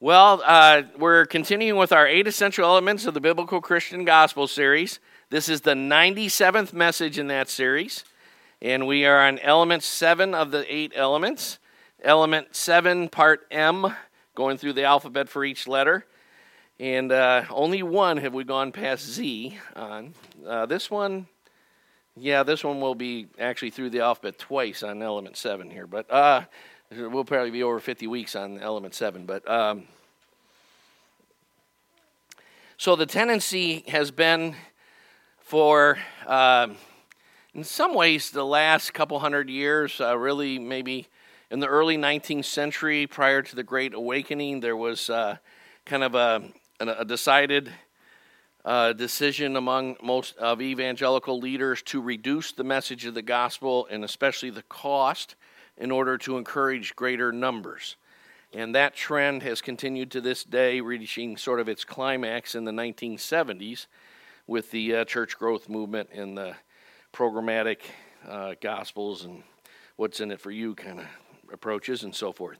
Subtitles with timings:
[0.00, 5.00] Well, uh, we're continuing with our eight essential elements of the Biblical Christian Gospel series.
[5.28, 8.04] This is the 97th message in that series,
[8.62, 11.58] and we are on element seven of the eight elements.
[12.00, 13.92] Element seven, part M,
[14.36, 16.06] going through the alphabet for each letter.
[16.78, 20.14] And uh, only one have we gone past Z on.
[20.46, 21.26] Uh, this one,
[22.16, 26.08] yeah, this one will be actually through the alphabet twice on element seven here, but
[26.08, 26.42] uh,
[26.90, 29.26] we'll probably be over 50 weeks on element seven.
[29.26, 29.84] But um,
[32.76, 34.54] so the tendency has been
[35.40, 36.68] for, uh,
[37.54, 41.08] in some ways, the last couple hundred years, uh, really maybe
[41.50, 45.36] in the early 19th century, prior to the Great Awakening, there was uh,
[45.84, 46.42] kind of a,
[46.80, 47.70] a decided
[48.64, 54.04] uh, decision among most of evangelical leaders to reduce the message of the gospel and
[54.04, 55.36] especially the cost
[55.78, 57.96] in order to encourage greater numbers.
[58.52, 62.72] And that trend has continued to this day, reaching sort of its climax in the
[62.72, 63.86] 1970s
[64.46, 66.54] with the uh, church growth movement and the
[67.12, 67.78] programmatic
[68.26, 69.42] uh, gospels and
[69.96, 71.06] what's in it for you kind of
[71.52, 72.58] approaches and so forth.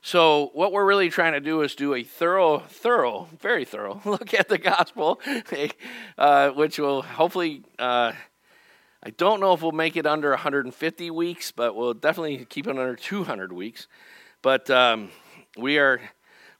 [0.00, 4.32] So, what we're really trying to do is do a thorough, thorough, very thorough look
[4.32, 5.20] at the gospel,
[6.18, 8.12] uh, which will hopefully, uh,
[9.02, 12.70] I don't know if we'll make it under 150 weeks, but we'll definitely keep it
[12.70, 13.86] under 200 weeks.
[14.42, 15.10] But um,
[15.56, 16.00] we are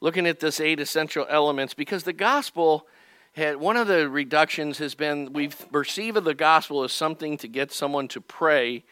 [0.01, 2.87] looking at this eight essential elements because the gospel
[3.33, 7.73] had one of the reductions has been we've perceived the gospel as something to get
[7.73, 8.85] someone to pray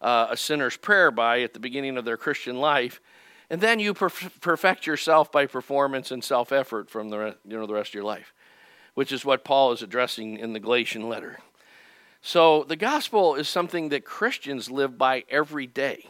[0.00, 3.00] uh, a sinner's prayer by at the beginning of their Christian life
[3.50, 7.66] and then you perf- perfect yourself by performance and self effort from the, you know,
[7.66, 8.32] the rest of your life,
[8.94, 11.38] which is what Paul is addressing in the Galatian letter.
[12.26, 16.06] So the gospel is something that Christians live by every day.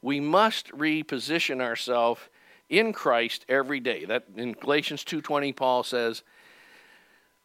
[0.00, 2.20] We must reposition ourselves
[2.68, 4.04] in Christ every day.
[4.04, 6.22] That in Galatians 2:20 Paul says,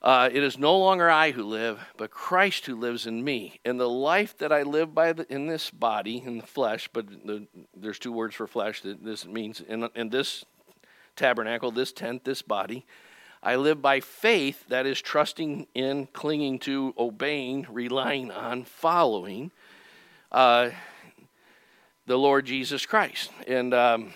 [0.03, 3.59] uh, it is no longer I who live, but Christ who lives in me.
[3.65, 7.07] And the life that I live by the, in this body, in the flesh, but
[7.25, 8.81] the, there's two words for flesh.
[8.81, 10.45] That this means in, in this
[11.15, 12.85] tabernacle, this tent, this body.
[13.47, 19.51] I live by faith, that is trusting in, clinging to, obeying, relying on, following
[20.33, 20.71] uh,
[22.07, 23.31] the Lord Jesus Christ.
[23.47, 24.13] And, um,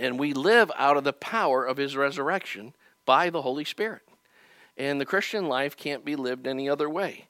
[0.00, 2.74] and we live out of the power of his resurrection
[3.06, 4.02] by the Holy Spirit.
[4.76, 7.28] And the Christian life can't be lived any other way.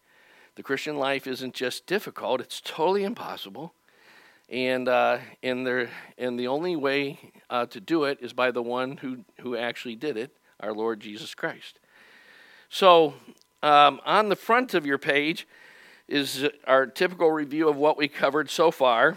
[0.55, 3.75] The Christian life isn't just difficult, it's totally impossible.
[4.49, 7.19] And, uh, and, there, and the only way
[7.51, 11.01] uh, to do it is by the one who, who actually did it, our Lord
[11.01, 11.79] Jesus Christ.
[12.69, 13.15] So,
[13.63, 15.47] um, on the front of your page
[16.07, 19.17] is our typical review of what we covered so far.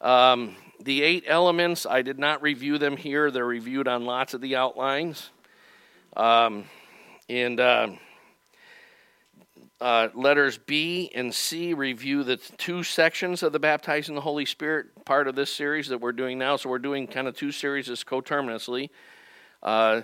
[0.00, 4.40] Um, the eight elements, I did not review them here, they're reviewed on lots of
[4.40, 5.30] the outlines.
[6.16, 6.64] Um,
[7.28, 7.88] and uh,
[9.80, 15.04] uh, letters B and C review the two sections of the baptizing the Holy Spirit
[15.04, 16.56] part of this series that we're doing now.
[16.56, 18.90] So we're doing kind of two series as coterminously.
[19.62, 20.02] Uh,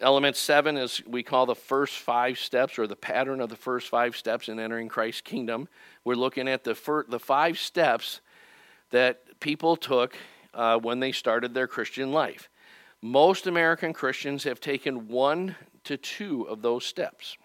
[0.00, 3.88] element seven is we call the first five steps or the pattern of the first
[3.88, 5.68] five steps in entering Christ's kingdom.
[6.04, 8.20] We're looking at the fir- the five steps
[8.90, 10.16] that people took
[10.54, 12.48] uh, when they started their Christian life.
[13.00, 15.54] Most American Christians have taken one
[15.84, 17.36] to two of those steps.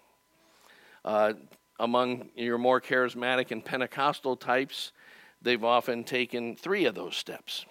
[1.04, 1.34] Uh,
[1.78, 4.92] among your more charismatic and Pentecostal types,
[5.42, 7.66] they've often taken three of those steps.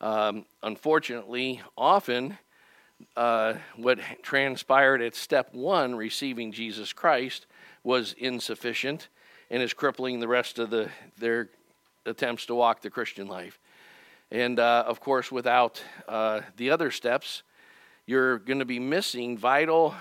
[0.00, 2.38] Um, unfortunately, often
[3.16, 7.46] uh, what transpired at step one, receiving Jesus Christ,
[7.84, 9.08] was insufficient
[9.50, 11.48] and is crippling the rest of the, their
[12.04, 13.58] attempts to walk the Christian life.
[14.30, 17.42] And uh, of course, without uh, the other steps,
[18.06, 19.94] you're going to be missing vital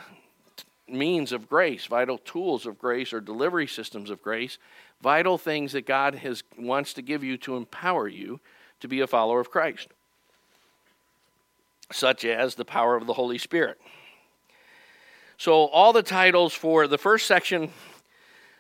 [0.89, 4.57] means of grace, vital tools of grace or delivery systems of grace,
[5.01, 8.39] vital things that God has wants to give you to empower you
[8.79, 9.89] to be a follower of Christ.
[11.91, 13.79] Such as the power of the Holy Spirit.
[15.38, 17.71] So all the titles for the first section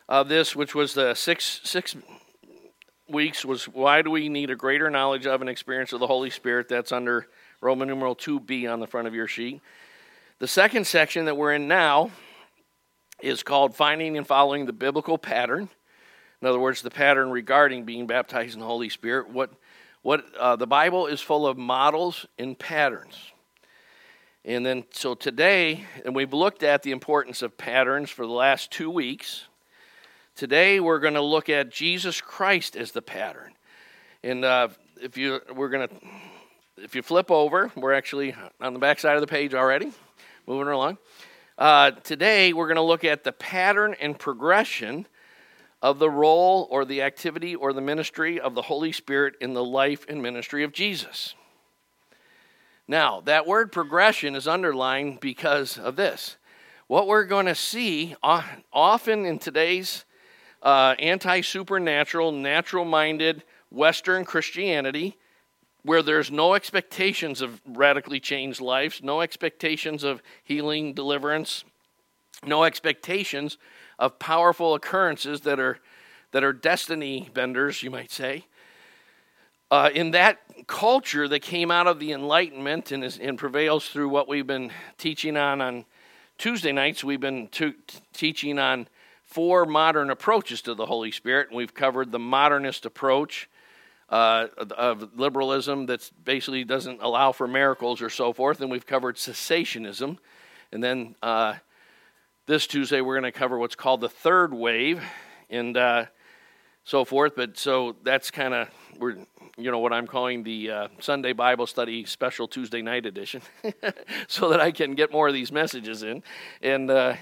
[0.07, 1.95] of this, which was the six six
[3.09, 6.29] weeks, was why do we need a greater knowledge of and experience of the Holy
[6.29, 6.69] Spirit?
[6.69, 7.27] That's under
[7.61, 9.61] Roman numeral 2b on the front of your sheet.
[10.39, 12.11] The second section that we're in now
[13.19, 15.69] is called Finding and Following the Biblical Pattern.
[16.41, 19.29] In other words, the pattern regarding being baptized in the Holy Spirit.
[19.29, 19.51] What,
[20.07, 23.33] what uh, the Bible is full of models and patterns.
[24.45, 28.71] And then, so today, and we've looked at the importance of patterns for the last
[28.71, 29.49] two weeks.
[30.33, 33.51] Today, we're going to look at Jesus Christ as the pattern.
[34.23, 34.69] And uh,
[35.01, 35.95] if you, we're going to
[36.77, 39.91] if you flip over, we're actually on the back side of the page already,
[40.47, 40.99] moving along.
[41.57, 45.05] Uh, today, we're going to look at the pattern and progression
[45.81, 49.63] of the role or the activity or the ministry of the Holy Spirit in the
[49.63, 51.35] life and ministry of Jesus.
[52.87, 56.37] Now, that word progression is underlined because of this.
[56.87, 60.05] What we're going to see often in today's
[60.63, 65.17] uh, anti supernatural, natural minded Western Christianity
[65.87, 71.63] where there's no expectations of radically changed lives, no expectations of healing, deliverance,
[72.45, 73.57] no expectations
[73.99, 75.79] of powerful occurrences that are
[76.31, 78.45] that are destiny benders, you might say.
[79.71, 84.09] Uh, in that culture that came out of the Enlightenment and, is, and prevails through
[84.09, 85.85] what we've been teaching on on
[86.37, 87.73] Tuesday nights, we've been t-
[88.13, 88.87] teaching on
[89.23, 93.49] four modern approaches to the Holy Spirit, and we've covered the modernist approach
[94.09, 94.47] uh,
[94.77, 98.61] of liberalism that basically doesn't allow for miracles or so forth.
[98.61, 100.17] And we've covered cessationism.
[100.71, 101.55] And then uh,
[102.47, 105.03] this Tuesday, we're going to cover what's called the third wave
[105.49, 106.05] and uh,
[106.85, 107.33] so forth.
[107.35, 109.17] But so that's kind of, we're,
[109.57, 113.41] you know, what I'm calling the uh, Sunday Bible Study Special Tuesday Night Edition
[114.27, 116.23] so that I can get more of these messages in.
[116.61, 117.15] And, uh,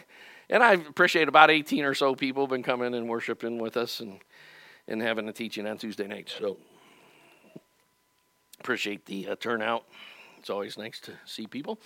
[0.47, 4.01] and I appreciate about 18 or so people have been coming and worshiping with us
[4.01, 4.19] and,
[4.87, 6.35] and having a teaching on Tuesday nights.
[6.37, 6.57] So
[8.59, 9.85] appreciate the uh, turnout.
[10.37, 11.79] It's always nice to see people.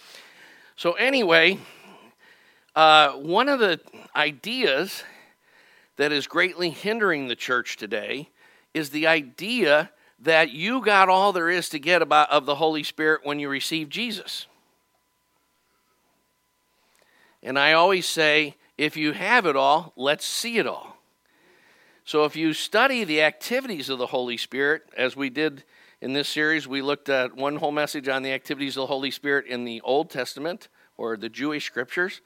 [0.75, 1.59] So, anyway,
[2.75, 3.80] uh, one of the
[4.16, 5.04] ideas
[5.98, 8.30] that is greatly hindering the church today
[8.74, 12.83] is the idea that you got all there is to get about of the Holy
[12.83, 14.48] Spirit when you receive Jesus.
[17.42, 20.98] And I always say, if you have it all, let's see it all.
[22.04, 25.63] So if you study the activities of the Holy Spirit, as we did
[26.01, 29.12] in this series, we looked at one whole message on the activities of the Holy
[29.12, 32.21] Spirit in the Old Testament or the Jewish scriptures.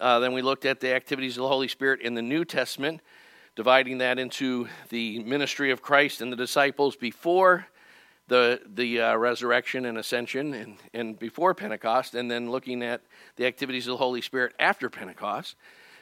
[0.00, 3.00] Uh, then we looked at the activities of the Holy Spirit in the New Testament,
[3.56, 7.66] dividing that into the ministry of Christ and the disciples before
[8.28, 13.02] the, the uh, resurrection and ascension and, and before Pentecost, and then looking at
[13.36, 15.56] the activities of the Holy Spirit after Pentecost.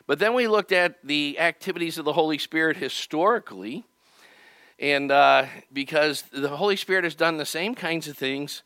[0.07, 3.85] But then we looked at the activities of the Holy Spirit historically
[4.83, 8.63] and uh, because the Holy Spirit has done the same kinds of things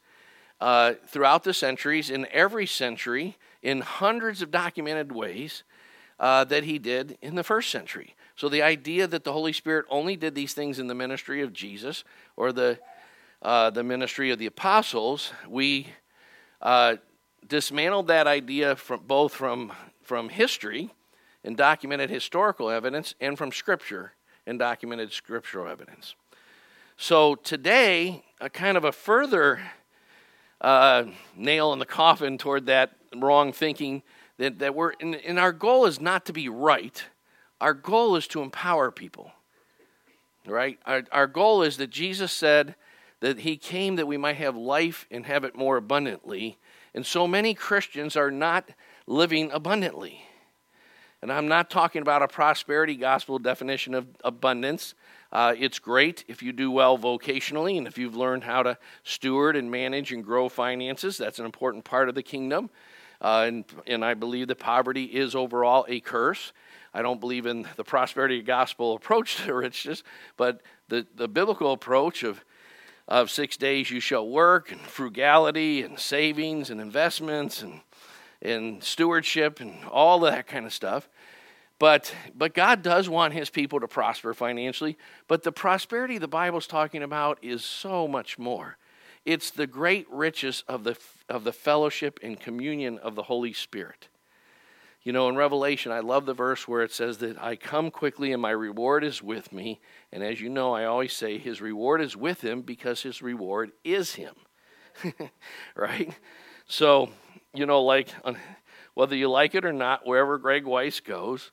[0.61, 3.37] uh, throughout the centuries, in every century,
[3.67, 5.65] in hundreds of documented ways
[6.21, 8.15] uh, that he did in the first century.
[8.37, 11.53] So the idea that the Holy Spirit only did these things in the ministry of
[11.53, 12.05] Jesus
[12.37, 12.79] or the,
[13.43, 15.89] uh, the ministry of the apostles, we
[16.63, 16.95] uh,
[17.49, 20.95] dismantled that idea from both from, from history
[21.43, 24.13] and documented historical evidence and from Scripture
[24.47, 26.15] and documented scriptural evidence.
[26.97, 29.61] So today, a kind of a further
[30.61, 31.05] uh,
[31.37, 34.03] nail in the coffin toward that wrong thinking
[34.38, 37.05] that, that we're, and, and our goal is not to be right.
[37.61, 39.32] Our goal is to empower people,
[40.47, 40.79] right?
[40.85, 42.75] Our, our goal is that Jesus said
[43.20, 46.58] that he came that we might have life and have it more abundantly.
[46.94, 48.70] And so many Christians are not
[49.06, 50.23] living abundantly.
[51.23, 54.94] And I'm not talking about a prosperity gospel definition of abundance.
[55.32, 59.56] Uh, it's great if you do well vocationally and if you've learned how to steward
[59.56, 61.19] and manage and grow finances.
[61.19, 62.70] That's an important part of the kingdom.
[63.20, 66.53] Uh, and, and I believe that poverty is overall a curse.
[66.94, 70.05] I don't believe in the prosperity gospel approach to riches,
[70.36, 72.44] but the, the biblical approach of,
[73.08, 77.81] of six days you shall work, and frugality, and savings, and investments, and
[78.43, 81.08] and stewardship and all that kind of stuff.
[81.79, 84.97] But, but God does want his people to prosper financially.
[85.29, 88.79] But the prosperity the Bible's talking about is so much more.
[89.25, 90.97] It's the great riches of the,
[91.29, 94.09] of the fellowship and communion of the Holy Spirit.
[95.03, 98.33] You know, in Revelation, I love the verse where it says that I come quickly
[98.33, 99.81] and my reward is with me.
[100.13, 103.71] And as you know, I always say his reward is with him because his reward
[103.85, 104.35] is him.
[105.77, 106.13] right?
[106.67, 107.11] So
[107.56, 108.09] you know, like
[108.95, 111.51] whether you like it or not, wherever Greg Weiss goes,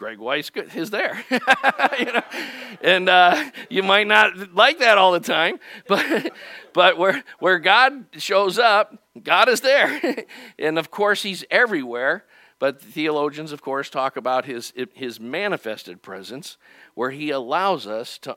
[0.00, 1.22] Greg Weiss is there.
[1.30, 2.22] you know?
[2.80, 6.32] And uh, you might not like that all the time, but,
[6.72, 10.24] but where, where God shows up, God is there.
[10.58, 12.24] and of course, He's everywhere.
[12.58, 16.56] But theologians, of course, talk about his, his manifested presence,
[16.94, 18.36] where He allows us to,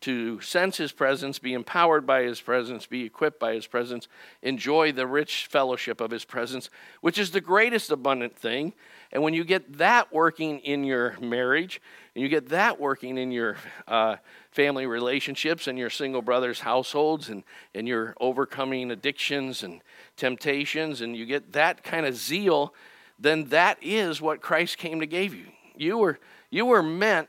[0.00, 4.08] to sense his presence, be empowered by his presence, be equipped by his presence,
[4.42, 8.72] enjoy the rich fellowship of his presence, which is the greatest abundant thing.
[9.12, 11.82] And when you get that working in your marriage,
[12.14, 14.16] and you get that working in your uh,
[14.50, 19.82] family relationships and your single brothers' households, and, and you're overcoming addictions and
[20.16, 22.72] temptations, and you get that kind of zeal,
[23.18, 25.46] then that is what Christ came to give you.
[25.76, 26.18] You were,
[26.50, 27.28] you were meant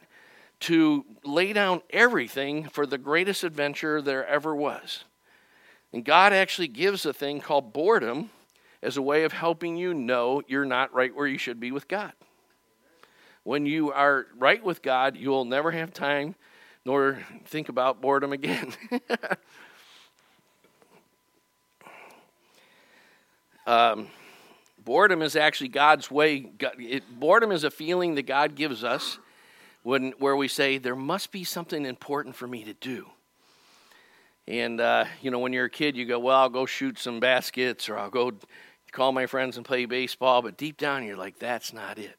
[0.62, 5.04] to lay down everything for the greatest adventure there ever was.
[5.92, 8.30] And God actually gives a thing called boredom
[8.82, 11.88] as a way of helping you know you're not right where you should be with
[11.88, 12.14] God.
[13.44, 16.36] When you are right with God, you'll never have time
[16.86, 18.74] nor think about boredom again.
[23.68, 24.08] um,
[24.84, 26.52] boredom is actually God's way.
[27.12, 29.20] Boredom is a feeling that God gives us
[29.84, 33.08] when, where we say, there must be something important for me to do.
[34.48, 37.20] And, uh, you know, when you're a kid, you go, well, I'll go shoot some
[37.20, 38.34] baskets or I'll go
[38.92, 40.42] call my friends and play baseball.
[40.42, 42.18] But deep down, you're like, that's not it.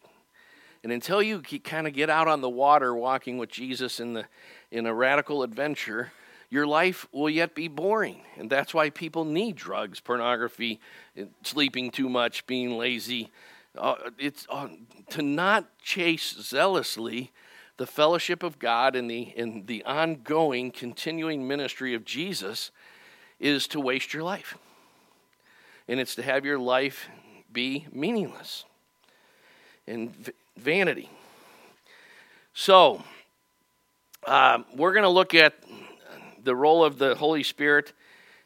[0.82, 4.24] And until you kind of get out on the water walking with Jesus in, the,
[4.70, 6.10] in a radical adventure,
[6.50, 8.22] your life will yet be boring.
[8.36, 10.80] And that's why people need drugs, pornography,
[11.44, 13.30] sleeping too much, being lazy.
[13.78, 14.68] Uh, it's uh,
[15.10, 17.30] to not chase zealously
[17.82, 22.70] the fellowship of God and the, and the ongoing, continuing ministry of Jesus
[23.40, 24.56] is to waste your life.
[25.88, 27.08] And it's to have your life
[27.52, 28.66] be meaningless
[29.88, 31.10] and v- vanity.
[32.54, 33.02] So,
[34.28, 35.54] um, we're going to look at
[36.44, 37.92] the role of the Holy Spirit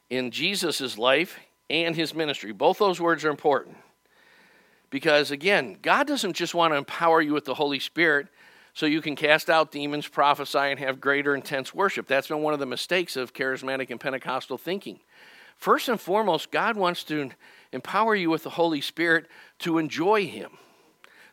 [0.09, 1.39] in Jesus' life
[1.69, 2.53] and his ministry.
[2.53, 3.77] Both those words are important.
[4.89, 8.29] Because again, God doesn't just want to empower you with the Holy Spirit
[8.77, 12.07] so you can cast out demons, prophesy, and have greater intense worship.
[12.07, 15.01] That's been one of the mistakes of charismatic and Pentecostal thinking.
[15.57, 17.31] First and foremost, God wants to
[17.73, 19.29] empower you with the Holy Spirit
[19.61, 20.59] to enjoy Him.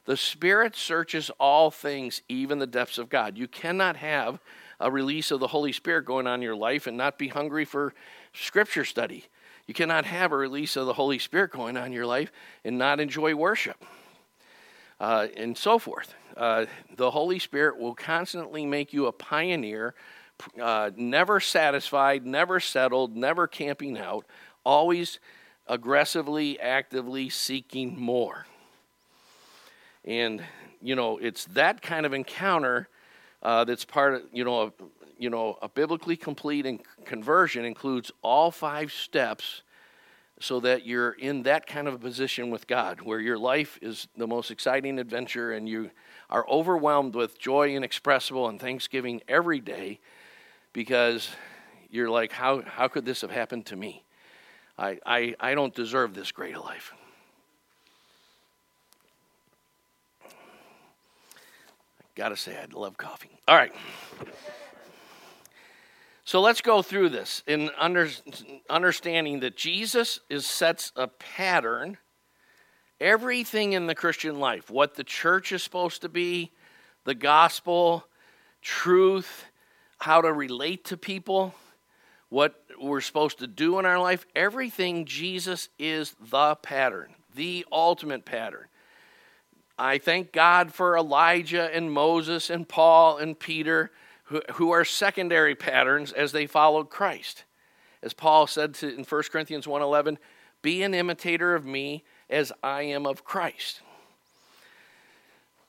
[0.06, 3.38] The Spirit searches all things, even the depths of God.
[3.38, 4.40] You cannot have
[4.80, 7.66] a release of the Holy Spirit going on in your life and not be hungry
[7.66, 7.94] for
[8.32, 9.26] Scripture study.
[9.68, 12.32] You cannot have a release of the Holy Spirit going on in your life
[12.64, 13.84] and not enjoy worship
[15.00, 16.14] uh, and so forth.
[16.36, 19.94] Uh, the Holy Spirit will constantly make you a pioneer,
[20.62, 24.26] uh, never satisfied, never settled, never camping out,
[24.64, 25.20] always
[25.68, 28.46] aggressively, actively seeking more.
[30.06, 30.44] And,
[30.82, 32.90] you know, it's that kind of encounter
[33.42, 34.72] uh, that's part of, you know, a,
[35.18, 36.66] you know, a biblically complete
[37.06, 39.62] conversion includes all five steps
[40.40, 44.08] so that you're in that kind of a position with God where your life is
[44.18, 45.92] the most exciting adventure and you
[46.30, 50.00] are overwhelmed with joy inexpressible and thanksgiving every day
[50.74, 51.30] because
[51.90, 54.04] you're like, how, how could this have happened to me?
[54.78, 56.94] I, I, I don't deserve this great a life.
[60.26, 63.30] I gotta say, I love coffee.
[63.48, 63.74] All right.
[66.26, 68.10] So let's go through this in under,
[68.70, 71.98] understanding that Jesus is, sets a pattern.
[73.02, 76.52] Everything in the Christian life, what the church is supposed to be,
[77.04, 78.06] the gospel,
[78.62, 79.46] truth,
[79.98, 81.54] how to relate to people,
[82.30, 88.24] what we're supposed to do in our life, everything, Jesus is the pattern, the ultimate
[88.24, 88.68] pattern.
[89.78, 93.92] I thank God for Elijah and Moses and Paul and Peter
[94.34, 97.44] who, who are secondary patterns as they followed Christ.
[98.02, 100.18] As Paul said to, in 1 Corinthians 1.11,
[100.64, 103.82] be an imitator of me as I am of Christ.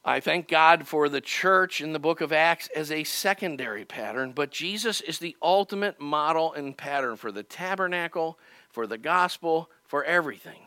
[0.02, 4.32] I thank God for the church in the book of Acts as a secondary pattern,
[4.32, 8.38] but Jesus is the ultimate model and pattern for the tabernacle,
[8.70, 10.60] for the gospel, for everything.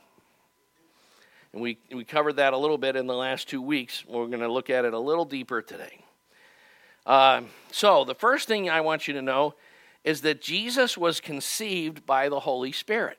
[1.51, 4.06] And we, we covered that a little bit in the last two weeks.
[4.08, 6.04] We're going to look at it a little deeper today.
[7.07, 9.55] Uh, so, the first thing I want you to know
[10.03, 13.17] is that Jesus was conceived by the Holy Spirit.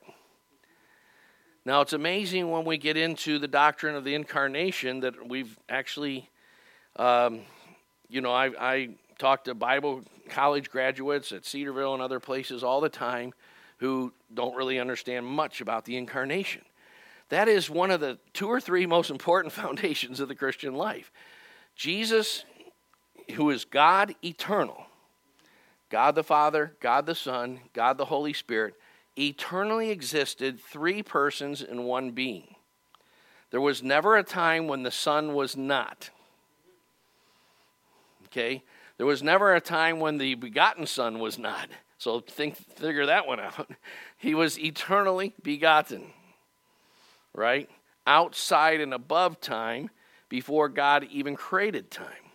[1.65, 6.29] Now, it's amazing when we get into the doctrine of the incarnation that we've actually,
[6.97, 7.41] um,
[8.11, 12.83] you know, I, I talk to Bible college graduates at Cedarville and other places all
[12.83, 13.33] the time
[13.79, 16.63] who don't really understand much about the incarnation.
[17.31, 21.11] That is one of the two or three most important foundations of the Christian life.
[21.75, 22.45] Jesus
[23.35, 24.87] who is God eternal,
[25.91, 28.75] God the Father, God the Son, God the Holy Spirit,
[29.17, 32.55] eternally existed three persons in one being.
[33.51, 36.11] There was never a time when the Son was not.
[38.27, 38.63] Okay?
[38.99, 41.69] There was never a time when the begotten Son was not.
[41.97, 43.71] So think, figure that one out.
[44.21, 46.07] He was eternally begotten,
[47.33, 47.71] right?
[48.05, 49.91] Outside and above time
[50.29, 52.28] before God even created time.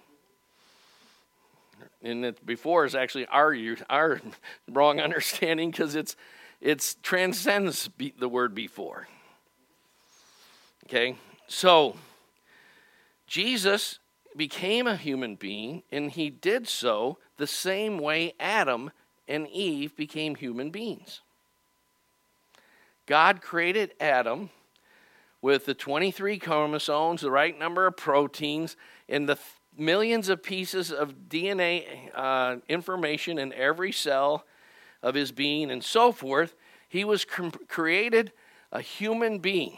[2.04, 3.56] And it, before is actually our,
[3.90, 4.22] our
[4.70, 6.16] wrong understanding because it's,
[6.60, 9.08] it's transcends the word before.
[10.86, 11.16] Okay?
[11.48, 11.96] So,
[13.26, 14.00] Jesus
[14.36, 18.92] became a human being, and he did so the same way Adam
[19.28, 21.22] and Eve became human beings.
[23.06, 24.50] God created Adam
[25.42, 28.78] with the 23 chromosomes, the right number of proteins,
[29.10, 29.38] and the
[29.78, 34.46] millions of pieces of DNA uh, information in every cell
[35.02, 36.56] of his being, and so forth.
[36.88, 38.32] He was created
[38.72, 39.78] a human being.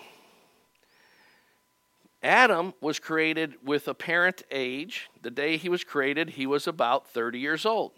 [2.22, 5.10] Adam was created with apparent age.
[5.22, 7.92] The day he was created, he was about 30 years old.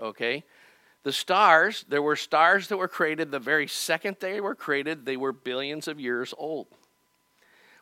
[0.00, 0.44] Okay?
[1.02, 5.18] The stars, there were stars that were created the very second they were created, they
[5.18, 6.68] were billions of years old.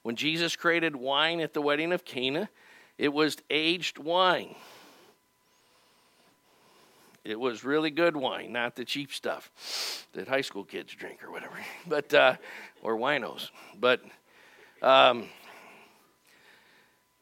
[0.03, 2.49] When Jesus created wine at the wedding of Cana,
[2.99, 4.55] it was aged wine.
[7.25, 11.31] It was really good wine, not the cheap stuff that high school kids drink or
[11.31, 11.55] whatever,
[11.87, 12.37] but uh,
[12.83, 13.51] or winos.
[13.79, 14.03] But
[14.83, 15.29] um,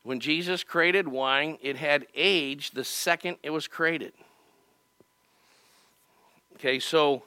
[0.02, 4.14] when Jesus created wine, it had aged the second it was created.
[6.54, 7.22] Okay, so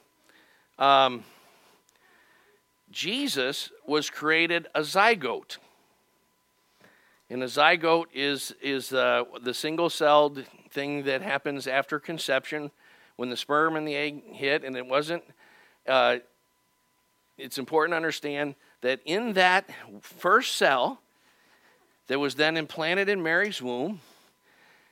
[0.78, 1.22] um,
[2.94, 5.58] Jesus was created a zygote.
[7.28, 12.70] And a zygote is, is uh, the single celled thing that happens after conception
[13.16, 15.24] when the sperm and the egg hit, and it wasn't.
[15.88, 16.18] Uh,
[17.36, 19.68] it's important to understand that in that
[20.00, 21.00] first cell
[22.06, 24.00] that was then implanted in Mary's womb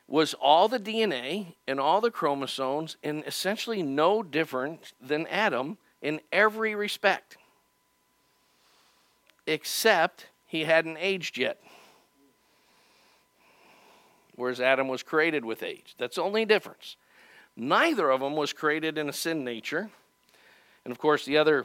[0.08, 6.20] was all the DNA and all the chromosomes, and essentially no different than Adam in
[6.32, 7.36] every respect,
[9.46, 11.60] except he hadn't aged yet
[14.36, 15.94] whereas Adam was created with age.
[15.98, 16.96] That's the only difference.
[17.56, 19.90] Neither of them was created in a sin nature.
[20.84, 21.64] And of course, the other,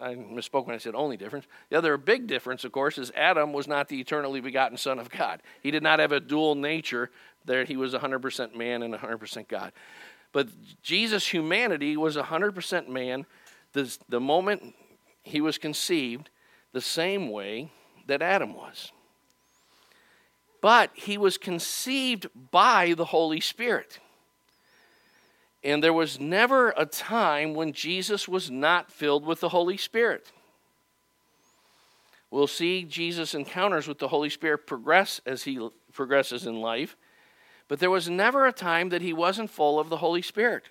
[0.00, 1.46] I misspoke when I said only difference.
[1.70, 5.10] The other big difference, of course, is Adam was not the eternally begotten Son of
[5.10, 5.42] God.
[5.62, 7.10] He did not have a dual nature,
[7.44, 9.72] there he was 100% man and 100% God.
[10.32, 10.48] But
[10.82, 13.26] Jesus' humanity was 100% man
[13.72, 14.74] the, the moment
[15.22, 16.30] he was conceived,
[16.72, 17.70] the same way
[18.06, 18.92] that Adam was
[20.62, 23.98] but he was conceived by the Holy Spirit.
[25.64, 30.30] And there was never a time when Jesus was not filled with the Holy Spirit.
[32.30, 36.96] We'll see Jesus' encounters with the Holy Spirit progress as he progresses in life,
[37.68, 40.68] but there was never a time that he wasn't full of the Holy Spirit.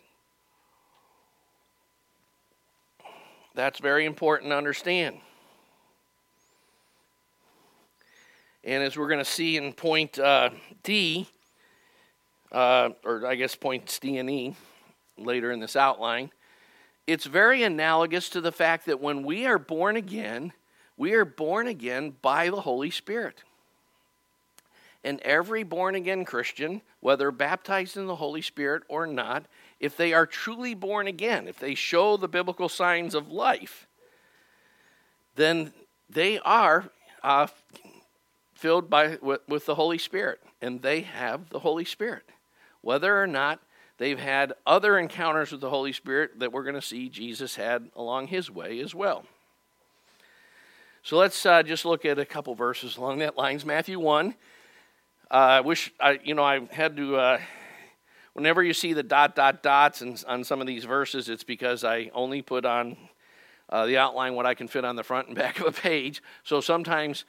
[3.53, 5.19] That's very important to understand.
[8.63, 10.51] And as we're going to see in point uh,
[10.83, 11.27] D,
[12.51, 14.55] uh, or I guess points D and E
[15.17, 16.31] later in this outline,
[17.07, 20.53] it's very analogous to the fact that when we are born again,
[20.95, 23.43] we are born again by the Holy Spirit.
[25.03, 29.45] And every born again Christian, whether baptized in the Holy Spirit or not,
[29.79, 33.87] if they are truly born again, if they show the biblical signs of life,
[35.35, 35.73] then
[36.07, 36.91] they are
[37.23, 37.47] uh,
[38.61, 42.29] filled by, with, with the Holy Spirit, and they have the Holy Spirit.
[42.81, 43.59] Whether or not
[43.97, 47.89] they've had other encounters with the Holy Spirit that we're going to see Jesus had
[47.95, 49.25] along his way as well.
[51.01, 53.65] So let's uh, just look at a couple verses along that lines.
[53.65, 54.35] Matthew 1.
[55.31, 57.39] Uh, I wish, I, you know, I had to, uh,
[58.33, 61.83] whenever you see the dot, dot, dots and, on some of these verses, it's because
[61.83, 62.95] I only put on
[63.69, 66.21] uh, the outline what I can fit on the front and back of a page.
[66.43, 67.25] So sometimes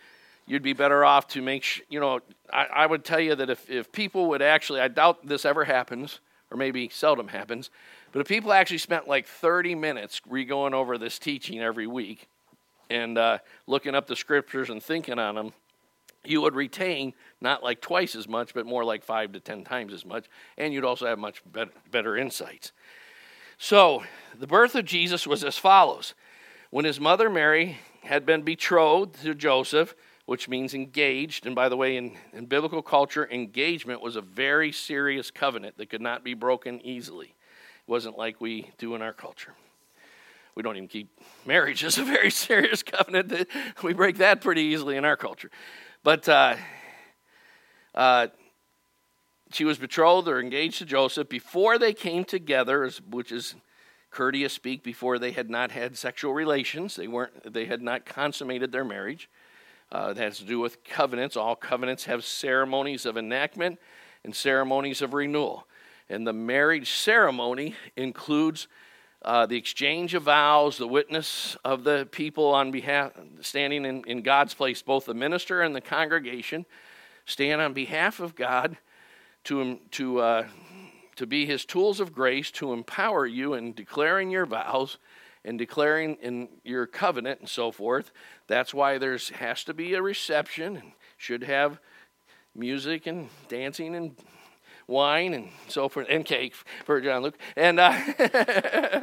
[0.47, 2.21] you'd be better off to make sure, you know,
[2.53, 5.65] I, I would tell you that if, if people would actually, I doubt this ever
[5.65, 7.71] happens, or maybe seldom happens,
[8.13, 12.29] but if people actually spent like 30 minutes re going over this teaching every week
[12.91, 15.53] and uh, looking up the scriptures and thinking on them,
[16.25, 19.93] you would retain not like twice as much, but more like five to ten times
[19.93, 20.27] as much,
[20.57, 22.73] and you'd also have much better, better insights.
[23.59, 24.03] So,
[24.39, 26.15] the birth of Jesus was as follows.
[26.71, 29.95] When his mother Mary had been betrothed to Joseph,
[30.27, 31.47] which means engaged.
[31.47, 35.91] And by the way, in, in biblical culture, engagement was a very serious covenant that
[35.91, 37.27] could not be broken easily.
[37.27, 39.55] It wasn't like we do in our culture.
[40.55, 41.09] We don't even keep
[41.47, 43.29] marriage as a very serious covenant.
[43.31, 43.49] That
[43.83, 45.51] We break that pretty easily in our culture.
[46.05, 46.57] But uh,
[47.95, 48.29] uh,
[49.51, 53.55] she was betrothed or engaged to Joseph before they came together, which is
[54.11, 56.97] courteous speak before they had not had sexual relations.
[56.97, 57.53] They weren't.
[57.53, 59.29] They had not consummated their marriage.
[59.93, 61.37] Uh, it has to do with covenants.
[61.37, 63.79] All covenants have ceremonies of enactment
[64.25, 65.67] and ceremonies of renewal.
[66.09, 68.69] And the marriage ceremony includes
[69.21, 74.23] uh, the exchange of vows, the witness of the people on behalf, standing in, in
[74.23, 76.65] God's place, both the minister and the congregation
[77.27, 78.79] stand on behalf of God
[79.45, 80.47] to, to, uh,
[81.17, 84.97] to be his tools of grace to empower you in declaring your vows
[85.45, 88.13] and declaring in your covenant and so forth.
[88.47, 91.79] That's why there's has to be a reception and should have
[92.55, 94.17] music and dancing and
[94.87, 97.39] wine and so forth, and cake for John Luke.
[97.57, 97.99] And uh,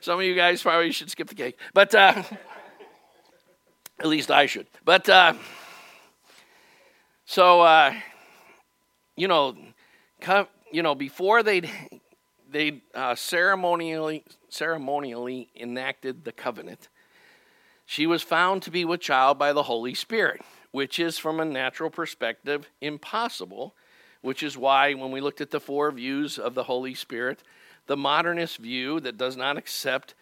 [0.00, 2.22] some of you guys probably should skip the cake, but uh,
[3.98, 4.66] at least I should.
[4.84, 5.34] But uh,
[7.24, 7.94] so uh,
[9.16, 9.56] you know,
[10.70, 11.62] you know, before they
[12.50, 16.88] they uh, ceremonially ceremonially enacted the covenant,
[17.86, 21.44] she was found to be with child by the Holy Spirit, which is from a
[21.44, 23.74] natural perspective impossible
[24.22, 27.42] which is why when we looked at the four views of the Holy Spirit,
[27.86, 30.14] the modernist view that does not accept,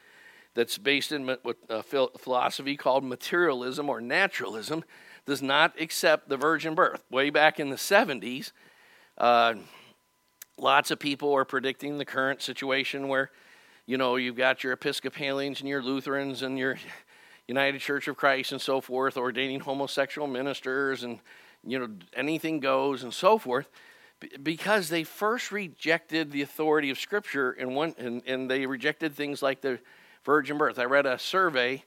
[0.55, 4.83] that's based in what a philosophy called materialism or naturalism,
[5.27, 7.05] does not accept the virgin birth.
[7.11, 8.53] Way back in the 70s,
[9.19, 9.55] uh,
[10.57, 13.31] lots of people are predicting the current situation where,
[13.91, 16.77] you know, you've got your Episcopalians and your Lutherans and your
[17.49, 21.19] United Church of Christ and so forth ordaining homosexual ministers and,
[21.67, 23.69] you know, anything goes and so forth
[24.45, 29.43] because they first rejected the authority of Scripture and, one, and, and they rejected things
[29.43, 29.81] like the
[30.25, 30.79] virgin birth.
[30.79, 31.83] I read a survey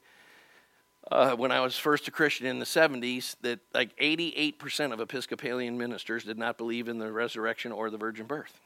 [1.10, 5.78] uh, when I was first a Christian in the 70s that like 88% of Episcopalian
[5.78, 8.60] ministers did not believe in the resurrection or the virgin birth.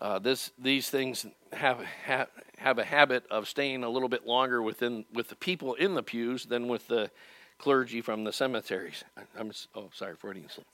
[0.00, 2.28] Uh, this, these things have, have,
[2.58, 6.02] have a habit of staying a little bit longer within with the people in the
[6.02, 7.10] pews than with the
[7.58, 9.04] clergy from the cemeteries.
[9.38, 10.66] I'm, oh, sorry, Freudian slip.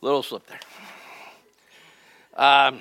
[0.00, 0.60] Little slip there.
[2.34, 2.80] Um,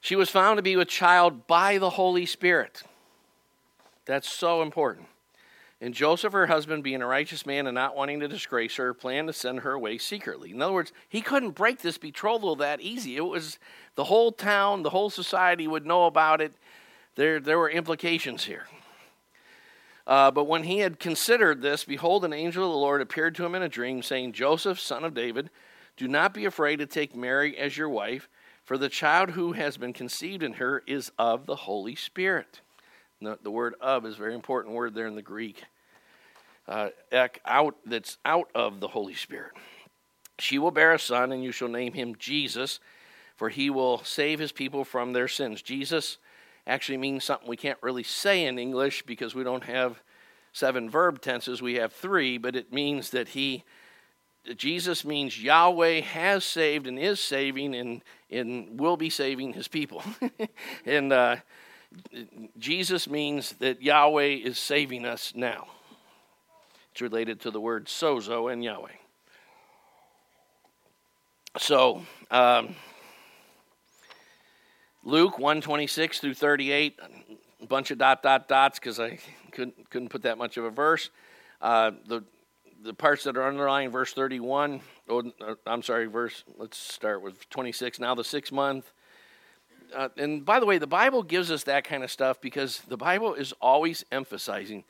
[0.00, 2.82] she was found to be with child by the Holy Spirit.
[4.04, 5.08] That's so important.
[5.80, 9.28] And Joseph, her husband, being a righteous man and not wanting to disgrace her, planned
[9.28, 10.52] to send her away secretly.
[10.52, 13.16] In other words, he couldn't break this betrothal that easy.
[13.16, 13.58] It was
[13.94, 16.54] the whole town, the whole society would know about it.
[17.16, 18.66] There, there were implications here.
[20.06, 23.44] Uh, but when he had considered this, behold, an angel of the Lord appeared to
[23.44, 25.50] him in a dream, saying, Joseph, son of David,
[25.96, 28.28] do not be afraid to take Mary as your wife,
[28.64, 32.60] for the child who has been conceived in her is of the Holy Spirit.
[33.20, 35.62] The, the word of is a very important word there in the Greek.
[36.68, 39.52] Uh, ek, out, that's out of the Holy Spirit.
[40.38, 42.80] She will bear a son, and you shall name him Jesus,
[43.36, 45.62] for he will save his people from their sins.
[45.62, 46.18] Jesus
[46.66, 50.02] actually means something we can't really say in English because we don't have
[50.52, 53.64] seven verb tenses, we have three, but it means that he
[54.54, 60.04] Jesus means Yahweh has saved and is saving and, and will be saving his people.
[60.86, 61.36] and uh,
[62.58, 65.66] Jesus means that Yahweh is saving us now.
[66.92, 68.88] It's related to the word sozo and Yahweh.
[71.58, 72.74] So, um,
[75.02, 76.98] Luke 126 through 38,
[77.62, 79.18] a bunch of dot, dot, dots because I
[79.52, 81.10] couldn't, couldn't put that much of a verse.
[81.62, 82.24] Uh, the,
[82.82, 87.48] the parts that are underlying verse 31, oh, uh, I'm sorry, verse, let's start with
[87.50, 88.00] 26.
[88.00, 88.92] Now the sixth month.
[89.94, 92.96] Uh, and by the way, the Bible gives us that kind of stuff because the
[92.96, 94.84] Bible is always emphasizing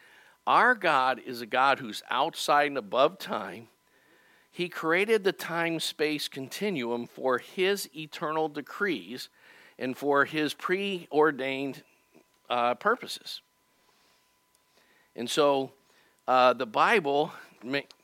[0.46, 3.68] our God is a God who's outside and above time.
[4.52, 9.28] He created the time space continuum for his eternal decrees
[9.78, 11.82] and for his preordained
[12.48, 13.42] uh, purposes.
[15.16, 15.72] And so
[16.28, 17.32] uh, the Bible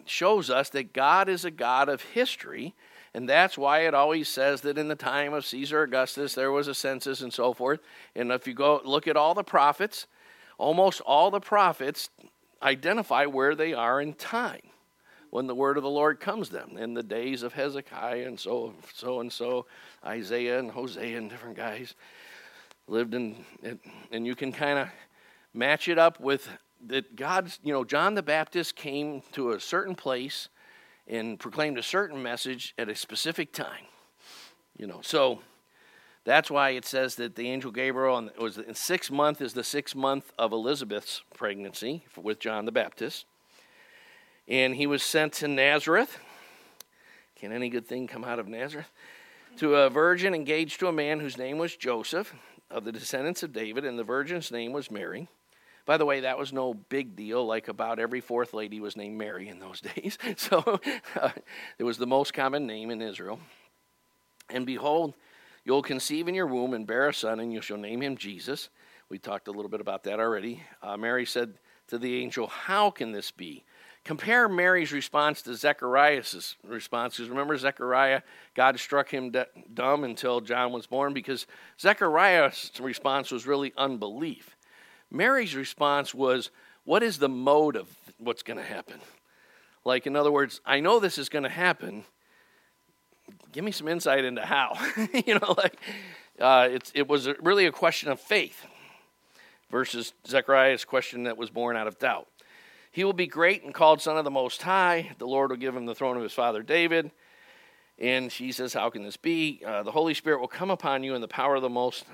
[0.05, 2.75] shows us that God is a God of history,
[3.15, 6.69] and that's why it always says that in the time of Caesar Augustus there was
[6.69, 7.81] a census and so forth.
[8.15, 10.07] And if you go look at all the prophets,
[10.59, 12.09] almost all the prophets
[12.62, 14.62] identify where they are in time
[15.31, 18.75] when the word of the Lord comes them in the days of Hezekiah and so
[18.95, 19.67] so and so
[20.05, 21.95] Isaiah and Hosea and different guys
[22.87, 23.79] lived in it,
[24.11, 24.88] and you can kind of
[25.55, 26.49] match it up with
[26.87, 30.49] that God's you know John the Baptist came to a certain place
[31.07, 33.87] and proclaimed a certain message at a specific time
[34.77, 35.40] you know so
[36.25, 39.97] That's why it says that the angel Gabriel was in six month is the sixth
[39.97, 43.27] month of Elizabeth's pregnancy with John the Baptist.
[44.47, 46.18] And he was sent to Nazareth.
[47.35, 48.90] Can any good thing come out of Nazareth?
[49.59, 52.35] To a virgin engaged to a man whose name was Joseph,
[52.71, 55.29] of the descendants of David, and the virgin's name was Mary.
[55.85, 57.45] By the way, that was no big deal.
[57.45, 60.18] Like about every fourth lady was named Mary in those days.
[60.37, 60.81] So
[61.21, 61.31] uh,
[61.79, 63.40] it was the most common name in Israel.
[64.51, 65.14] And behold,
[65.64, 68.68] you'll conceive in your womb and bear a son, and you shall name him Jesus.
[69.09, 70.62] We talked a little bit about that already.
[70.83, 71.55] Uh, Mary said
[71.88, 73.64] to the angel, How can this be?
[74.05, 77.16] Compare Mary's response to Zechariah's response.
[77.16, 78.23] Because remember, Zechariah,
[78.55, 79.33] God struck him
[79.73, 81.47] dumb until John was born because
[81.81, 84.57] Zechariah's response was really unbelief.
[85.12, 86.51] Mary's response was,
[86.85, 88.98] What is the mode of what's going to happen?
[89.85, 92.05] Like, in other words, I know this is going to happen.
[93.53, 94.77] Give me some insight into how.
[95.27, 95.77] you know, like,
[96.40, 98.64] uh, it was really a question of faith
[99.70, 102.29] versus Zechariah's question that was born out of doubt.
[102.90, 105.12] He will be great and called Son of the Most High.
[105.18, 107.11] The Lord will give him the throne of his father David.
[107.98, 109.62] And she says, How can this be?
[109.64, 112.05] Uh, the Holy Spirit will come upon you, and the power of the Most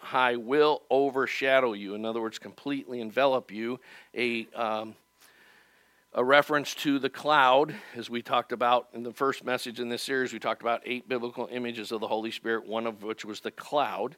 [0.00, 1.94] High will overshadow you.
[1.94, 3.80] In other words, completely envelop you.
[4.16, 4.94] A, um,
[6.12, 10.02] a reference to the cloud, as we talked about in the first message in this
[10.02, 10.32] series.
[10.32, 13.50] We talked about eight biblical images of the Holy Spirit, one of which was the
[13.50, 14.16] cloud.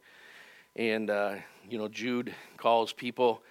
[0.74, 1.34] And, uh,
[1.68, 3.42] you know, Jude calls people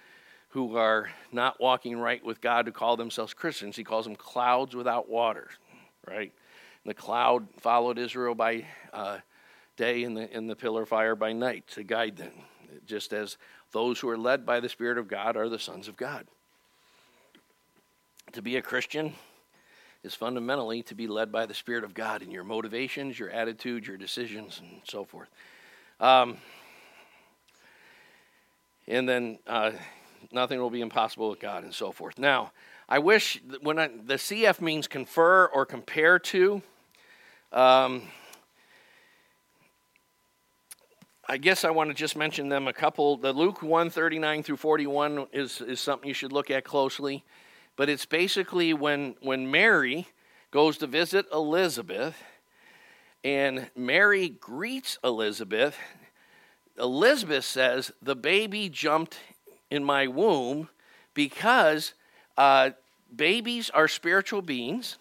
[0.48, 3.76] who are not walking right with God to call themselves Christians.
[3.76, 5.48] He calls them clouds without water,
[6.06, 6.32] right?
[6.84, 9.18] The cloud followed Israel by uh,
[9.76, 12.32] day and the, and the pillar of fire by night to guide them,
[12.86, 13.36] just as
[13.70, 16.26] those who are led by the Spirit of God are the sons of God.
[18.32, 19.14] To be a Christian
[20.02, 23.86] is fundamentally to be led by the Spirit of God in your motivations, your attitudes,
[23.86, 25.28] your decisions, and so forth.
[26.00, 26.38] Um,
[28.88, 29.72] and then uh,
[30.32, 32.18] nothing will be impossible with God, and so forth.
[32.18, 32.52] Now,
[32.88, 36.62] I wish when I, the CF means confer or compare to,
[37.52, 38.02] um,
[41.28, 43.16] I guess I want to just mention them a couple.
[43.16, 47.24] The Luke 1 39 through 41 is, is something you should look at closely.
[47.76, 50.08] But it's basically when, when Mary
[50.50, 52.16] goes to visit Elizabeth
[53.24, 55.76] and Mary greets Elizabeth,
[56.78, 59.18] Elizabeth says, The baby jumped
[59.70, 60.68] in my womb
[61.14, 61.94] because
[62.36, 62.70] uh,
[63.14, 64.96] babies are spiritual beings.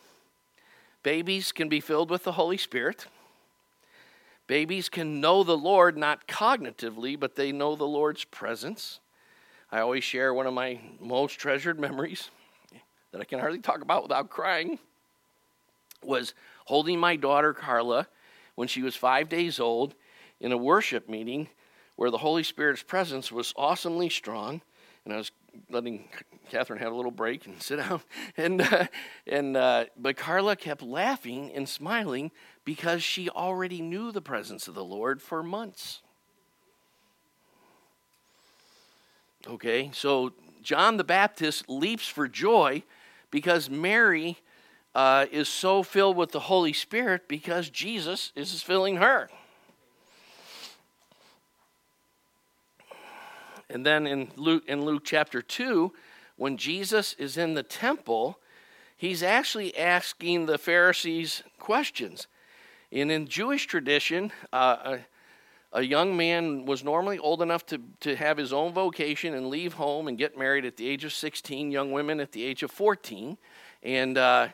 [1.04, 3.08] Babies can be filled with the Holy Spirit.
[4.48, 9.00] Babies can know the Lord not cognitively, but they know the Lord's presence.
[9.72, 12.30] I always share one of my most treasured memories
[13.12, 14.80] that I can hardly talk about without crying
[16.04, 16.34] was
[16.66, 18.08] holding my daughter Carla
[18.56, 19.94] when she was five days old
[20.40, 21.48] in a worship meeting
[21.96, 24.62] where the Holy Spirit's presence was awesomely strong.
[25.06, 25.32] And I was
[25.70, 26.10] letting
[26.52, 28.02] Catherine have a little break and sit down.
[28.36, 28.88] And, uh,
[29.26, 32.30] and, uh, but Carla kept laughing and smiling
[32.66, 36.02] because she already knew the presence of the Lord for months.
[39.48, 42.84] Okay, so John the Baptist leaps for joy
[43.32, 44.38] because Mary
[44.94, 49.30] uh, is so filled with the Holy Spirit because Jesus is filling her.
[53.70, 55.94] And then in Luke, in Luke chapter 2,
[56.42, 58.40] when Jesus is in the temple,
[58.98, 62.26] he's actually asking the Pharisees questions.
[62.92, 64.98] And in Jewish tradition, uh,
[65.72, 69.50] a, a, young man was normally old enough to, to have his own vocation and
[69.50, 72.64] leave home and get married at the age of 16, young women at the age
[72.64, 73.38] of 14.
[73.84, 74.48] And, uh,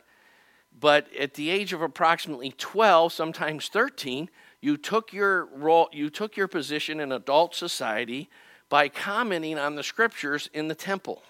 [0.78, 6.36] but at the age of approximately 12, sometimes 13, you took your role, you took
[6.36, 8.30] your position in adult society
[8.68, 11.24] by commenting on the scriptures in the temple.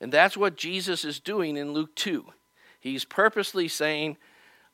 [0.00, 2.26] And that's what Jesus is doing in Luke 2.
[2.80, 4.16] He's purposely saying,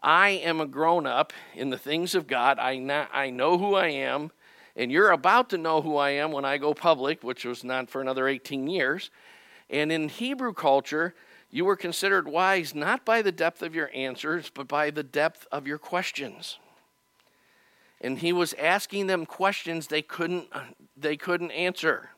[0.02, 2.58] I am a grown up in the things of God.
[2.58, 4.32] I, not, I know who I am,
[4.74, 7.88] and you're about to know who I am when I go public, which was not
[7.88, 9.10] for another 18 years.
[9.70, 11.14] And in Hebrew culture,
[11.50, 15.46] you were considered wise not by the depth of your answers, but by the depth
[15.52, 16.58] of your questions
[18.02, 20.48] and he was asking them questions they couldn't
[20.96, 22.10] they couldn't answer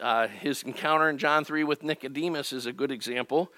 [0.00, 3.50] uh, his encounter in john 3 with nicodemus is a good example.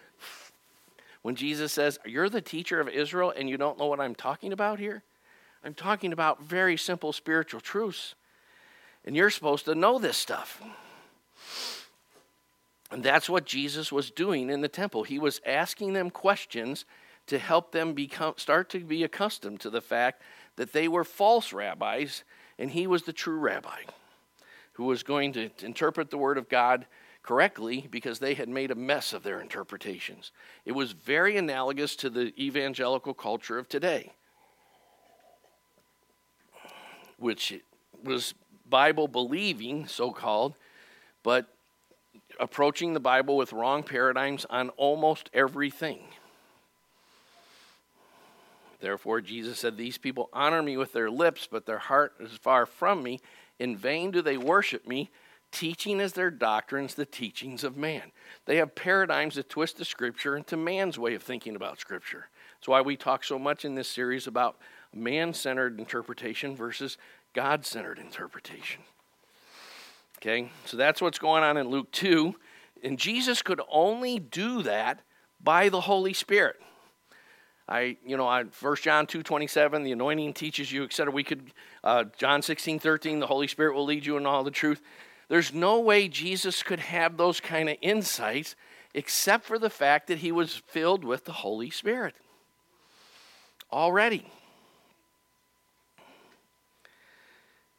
[1.23, 4.53] When jesus says you're the teacher of israel and you don't know what i'm talking
[4.53, 5.03] about here?
[5.65, 8.15] I'm talking about very simple spiritual truths.
[9.07, 10.63] And you're supposed to know this stuff.
[12.91, 15.03] And that's what jesus was doing in the temple.
[15.03, 16.85] He was asking them questions
[17.27, 20.23] to help them become, start to be accustomed to the fact
[20.57, 22.23] that they were false rabbis
[22.59, 23.83] and he was the true rabbi
[24.75, 26.87] who was going to interpret the Word of God
[27.23, 30.31] correctly because they had made a mess of their interpretations.
[30.65, 34.13] It was very analogous to the evangelical culture of today,
[37.19, 37.61] which
[38.03, 38.35] was
[38.69, 40.55] Bible believing, so called,
[41.23, 41.49] but
[42.39, 46.01] approaching the Bible with wrong paradigms on almost everything.
[48.81, 52.67] Therefore, Jesus said, These people honor me with their lips, but their heart is far
[52.67, 53.21] from me.
[53.59, 55.11] In vain do they worship me,
[55.53, 58.11] teaching as their doctrines the teachings of man.
[58.47, 62.29] They have paradigms that twist the scripture into man's way of thinking about scripture.
[62.59, 64.57] That's why we talk so much in this series about
[64.93, 66.99] man centered interpretation versus
[67.35, 68.83] God centered interpretation.
[70.19, 72.35] Okay, so that's what's going on in Luke 2.
[72.83, 75.01] And Jesus could only do that
[75.43, 76.57] by the Holy Spirit.
[77.69, 81.13] I, you know, I, 1 John 2 27, the anointing teaches you, etc.
[81.13, 84.51] We could, uh, John 16 13, the Holy Spirit will lead you in all the
[84.51, 84.83] truth.
[85.29, 88.55] There's no way Jesus could have those kind of insights
[88.93, 92.15] except for the fact that he was filled with the Holy Spirit
[93.73, 94.27] already.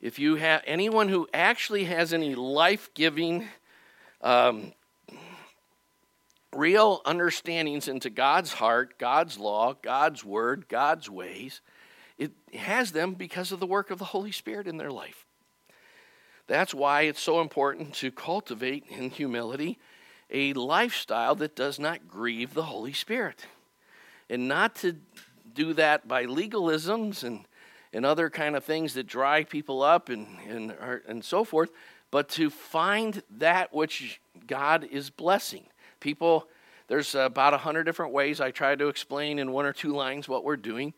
[0.01, 3.47] If you have anyone who actually has any life giving,
[4.21, 4.73] um,
[6.55, 11.61] real understandings into God's heart, God's law, God's word, God's ways,
[12.17, 15.25] it has them because of the work of the Holy Spirit in their life.
[16.47, 19.79] That's why it's so important to cultivate in humility
[20.29, 23.45] a lifestyle that does not grieve the Holy Spirit.
[24.29, 24.95] And not to
[25.53, 27.45] do that by legalisms and,
[27.93, 30.75] and other kind of things that dry people up and, and,
[31.07, 31.71] and so forth,
[32.11, 35.67] but to find that which God is blessing.
[36.05, 36.47] People,
[36.87, 40.29] there's about a hundred different ways I try to explain in one or two lines
[40.29, 40.93] what we're doing.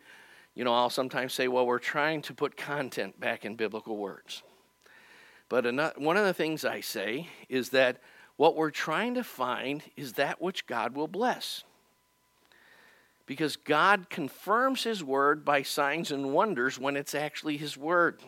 [0.53, 4.43] You know, I'll sometimes say, well, we're trying to put content back in biblical words.
[5.47, 5.63] But
[5.97, 8.01] one of the things I say is that
[8.35, 11.63] what we're trying to find is that which God will bless.
[13.25, 18.21] Because God confirms His word by signs and wonders when it's actually His word.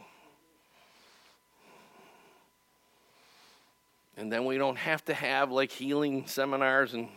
[4.20, 7.08] And then we don't have to have like healing seminars and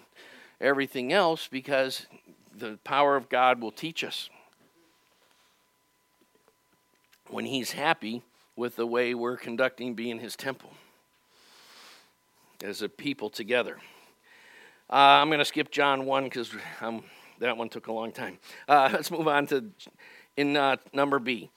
[0.61, 2.07] everything else because
[2.57, 4.31] the power of God will teach us.
[7.29, 8.23] When He's happy
[8.55, 10.71] with the way we're conducting being His temple
[12.63, 13.79] as a people together.
[14.89, 16.55] Uh, I'm going to skip John 1 because
[17.41, 18.39] that one took a long time.
[18.69, 19.65] Uh, let's move on to
[20.37, 21.51] in uh, number B.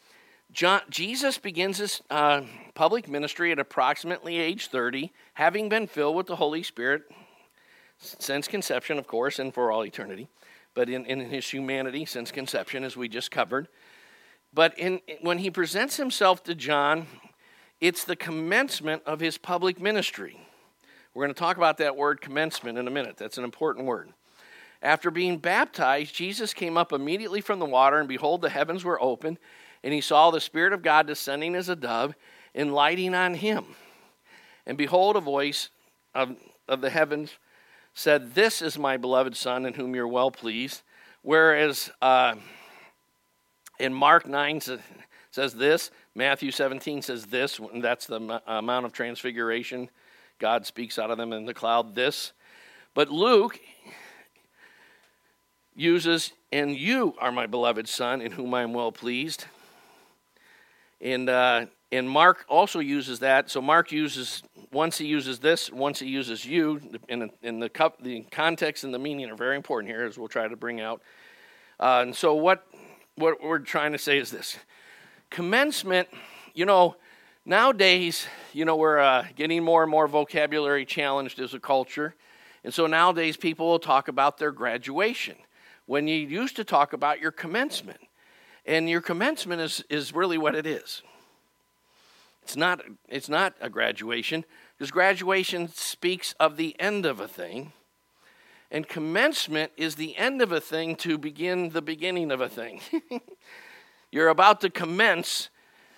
[0.52, 2.42] John, Jesus begins his uh,
[2.76, 7.04] public ministry at approximately age 30, having been filled with the Holy Spirit
[7.98, 10.28] since conception, of course, and for all eternity,
[10.74, 13.68] but in, in his humanity since conception, as we just covered.
[14.54, 17.08] But in, when he presents himself to John,
[17.82, 20.40] it's the commencement of his public ministry.
[21.14, 23.18] We're going to talk about that word commencement in a minute.
[23.18, 24.12] That's an important word.
[24.82, 29.02] After being baptized, Jesus came up immediately from the water, and behold, the heavens were
[29.02, 29.40] opened
[29.86, 32.16] and he saw the Spirit of God descending as a dove
[32.56, 33.64] and lighting on him.
[34.66, 35.70] And behold, a voice
[36.16, 36.36] of,
[36.68, 37.38] of the heavens
[37.94, 40.82] said, This is my beloved Son, in whom you're well pleased.
[41.22, 42.34] Whereas uh,
[43.80, 44.60] in Mark 9
[45.30, 49.90] says this, Matthew 17 says this, and that's the Mount of Transfiguration.
[50.40, 52.32] God speaks out of them in the cloud, this.
[52.96, 53.60] But Luke
[55.76, 59.46] uses, and you are my beloved Son, in whom I am well pleased.
[61.06, 63.52] And, uh, and Mark also uses that.
[63.52, 64.42] So Mark uses,
[64.72, 66.82] once he uses this, once he uses you.
[67.08, 70.48] In the, cup, the context and the meaning are very important here, as we'll try
[70.48, 71.04] to bring out.
[71.80, 72.66] Uh, and so what,
[73.18, 74.58] what we're trying to say is this.
[75.30, 76.08] Commencement,
[76.56, 76.96] you know,
[77.46, 82.16] nowadays, you know, we're uh, getting more and more vocabulary challenged as a culture.
[82.64, 85.36] And so nowadays, people will talk about their graduation
[85.86, 88.00] when you used to talk about your commencement.
[88.66, 91.02] And your commencement is, is really what it is.
[92.44, 94.46] It's not, it's not a graduation,
[94.78, 97.74] because graduation speaks of the end of a thing.
[98.72, 102.82] And commencement is the end of a thing to begin the beginning of a thing.
[104.12, 105.50] You're about to commence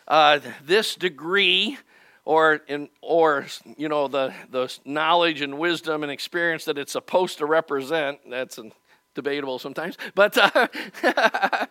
[0.08, 1.78] uh, this degree
[2.24, 3.46] or in, or
[3.78, 8.20] you know the the knowledge and wisdom and experience that it's supposed to represent.
[8.30, 8.74] That's an
[9.18, 10.68] debatable sometimes, but uh,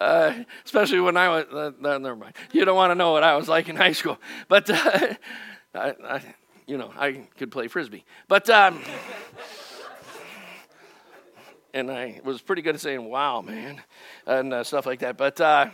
[0.00, 0.32] uh,
[0.64, 2.34] especially when I was, uh, never mind.
[2.52, 5.14] You don't want to know what I was like in high school, but uh,
[5.74, 6.34] I, I,
[6.68, 8.04] you know, I could play frisbee.
[8.28, 8.80] But um,
[11.74, 13.82] and I was pretty good at saying, wow, man,
[14.26, 15.16] and uh, stuff like that.
[15.16, 15.70] But, uh,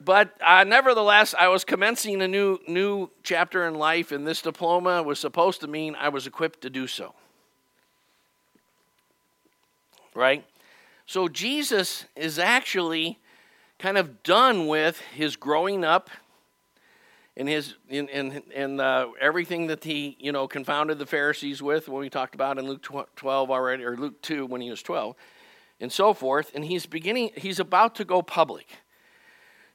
[0.00, 0.36] but
[0.66, 5.60] nevertheless, I was commencing a new, new chapter in life, and this diploma was supposed
[5.60, 7.14] to mean I was equipped to do so.
[10.16, 10.46] Right?
[11.04, 13.18] So Jesus is actually
[13.78, 16.08] kind of done with his growing up
[17.36, 21.86] and his and and, and uh, everything that he you know confounded the Pharisees with
[21.86, 22.82] when we talked about in Luke
[23.14, 25.14] 12 already or Luke 2 when he was 12
[25.80, 26.50] and so forth.
[26.54, 28.68] And he's beginning he's about to go public.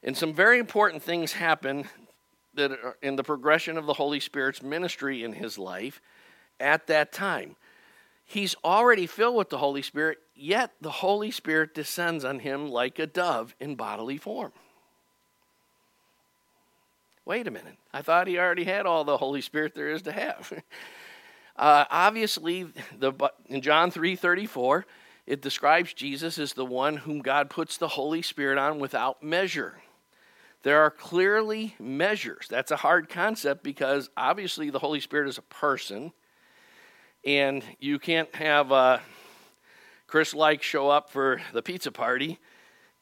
[0.02, 1.86] And some very important things happen
[2.56, 2.72] that
[3.04, 6.02] in the progression of the Holy Spirit's ministry in his life
[6.60, 7.56] at that time
[8.32, 13.00] he's already filled with the Holy Spirit yet the Holy Spirit descends on him like
[13.00, 14.52] a dove in bodily form
[17.26, 17.78] Wait a minute.
[17.94, 20.52] I thought he already had all the Holy Spirit there is to have.
[21.56, 22.68] uh, obviously,
[22.98, 23.14] the,
[23.48, 24.86] in John 3 34,
[25.28, 29.82] it describes Jesus as the one whom God puts the Holy Spirit on without measure.
[30.64, 32.48] There are clearly measures.
[32.50, 36.12] That's a hard concept because obviously the Holy Spirit is a person,
[37.26, 39.00] and you can't have uh,
[40.08, 42.40] Chris like show up for the pizza party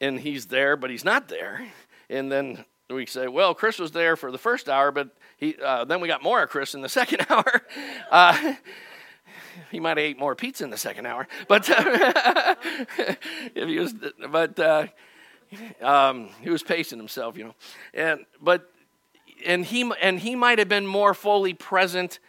[0.02, 1.68] and he's there, but he's not there.
[2.10, 5.86] And then we say, well, Chris was there for the first hour, but he, uh,
[5.86, 7.62] then we got more of Chris in the second hour.
[8.10, 8.54] Uh,
[9.72, 13.94] he might have ate more pizza in the second hour, but if he was,
[14.30, 14.88] but uh,
[15.82, 17.56] um, he was pacing himself, you know,
[17.94, 18.72] and but
[19.46, 22.20] and he and he might have been more fully present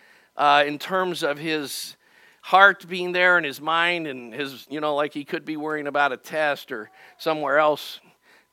[0.41, 1.99] uh, in terms of his
[2.41, 5.87] heart being there and his mind and his, you know, like he could be worrying
[5.87, 8.01] about a test or somewhere else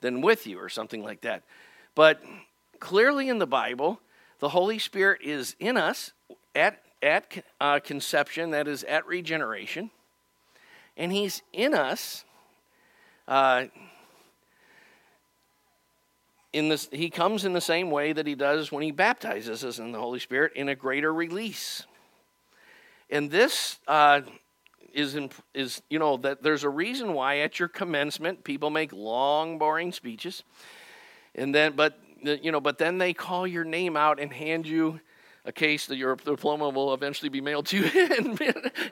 [0.02, 1.44] than with you or something like that.
[1.96, 2.22] But
[2.82, 4.02] clearly in the Bible,
[4.40, 6.12] the Holy Spirit is in us
[6.54, 9.90] at, at uh, conception, that is, at regeneration.
[10.98, 12.26] And He's in us.
[13.30, 13.68] Uh,
[16.54, 19.80] in this, he comes in the same way that he does when he baptizes us
[19.80, 21.86] in the Holy Spirit in a greater release.
[23.10, 24.22] And this uh,
[24.94, 28.92] is, in, is, you know, that there's a reason why at your commencement people make
[28.94, 30.44] long, boring speeches
[31.38, 35.00] and then but you know but then they call your name out and hand you
[35.46, 37.86] a case that your diploma will eventually be mailed to you
[38.18, 38.42] and,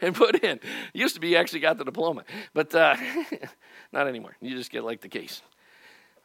[0.01, 0.57] and put in.
[0.93, 2.95] Used to be you actually got the diploma, but uh,
[3.91, 4.37] not anymore.
[4.39, 5.41] You just get like the case.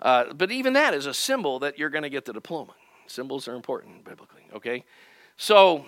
[0.02, 2.72] Uh, but even that is a symbol that you're going to get the diploma.
[3.06, 4.84] Symbols are important biblically, okay?
[5.36, 5.84] So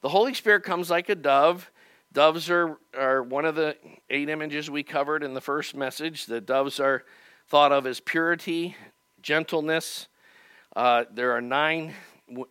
[0.00, 1.70] the Holy Spirit comes like a dove.
[2.12, 3.76] Doves are, are one of the
[4.10, 6.26] eight images we covered in the first message.
[6.26, 7.04] The doves are
[7.48, 8.76] thought of as purity,
[9.22, 10.08] gentleness.
[10.74, 11.94] Uh, there are nine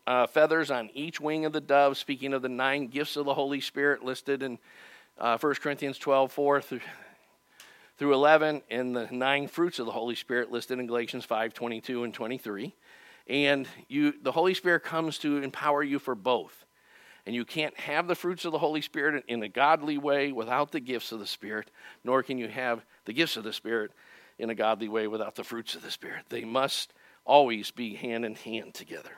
[0.08, 3.34] uh, feathers on each wing of the dove, speaking of the nine gifts of the
[3.34, 4.60] Holy Spirit listed in
[5.18, 6.80] uh, 1 Corinthians 12 4 through,
[8.02, 12.04] through 11, and the nine fruits of the Holy Spirit listed in Galatians 5 22
[12.04, 12.74] and 23.
[13.28, 16.66] And you, the Holy Spirit comes to empower you for both.
[17.28, 20.72] And you can't have the fruits of the Holy Spirit in a godly way without
[20.72, 21.70] the gifts of the Spirit,
[22.04, 23.92] nor can you have the gifts of the Spirit
[24.40, 26.26] in a godly way without the fruits of the Spirit.
[26.30, 26.94] They must
[27.24, 29.14] always be hand in hand together.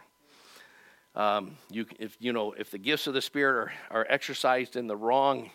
[1.15, 4.87] Um, you, if you know, if the gifts of the Spirit are, are exercised in
[4.87, 5.51] the wrong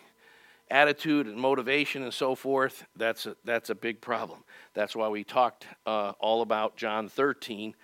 [0.71, 4.43] attitude and motivation and so forth, that's a, that's a big problem.
[4.73, 7.75] That's why we talked uh, all about John 13,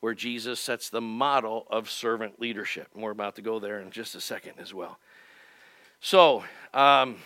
[0.00, 2.88] where Jesus sets the model of servant leadership.
[2.94, 4.98] And we're about to go there in just a second as well.
[6.00, 6.42] So,
[6.74, 7.16] um,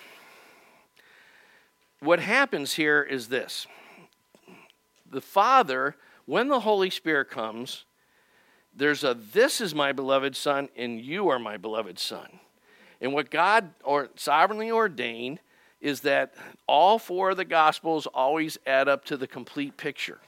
[2.01, 3.67] what happens here is this
[5.11, 5.97] the Father,
[6.27, 7.85] when the Holy Spirit comes,
[8.75, 12.41] there's a this is my beloved Son, and you are my beloved Son.
[13.01, 15.41] And what God or sovereignly ordained
[15.81, 16.35] is that
[16.67, 20.19] all four of the Gospels always add up to the complete picture.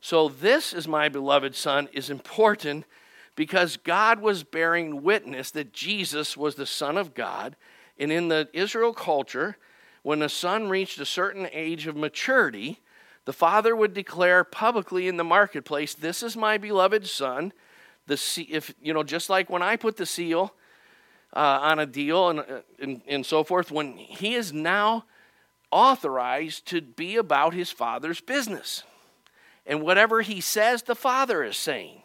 [0.00, 2.84] So, this is my beloved Son is important
[3.36, 7.56] because God was bearing witness that Jesus was the Son of God.
[7.98, 9.56] And in the Israel culture,
[10.02, 12.80] when the son reached a certain age of maturity,
[13.26, 17.52] the father would declare publicly in the marketplace, This is my beloved son.
[18.06, 20.54] The, if, you know, just like when I put the seal
[21.34, 22.44] uh, on a deal and, uh,
[22.80, 25.04] and, and so forth, when he is now
[25.70, 28.82] authorized to be about his father's business.
[29.66, 32.02] And whatever he says, the father is saying.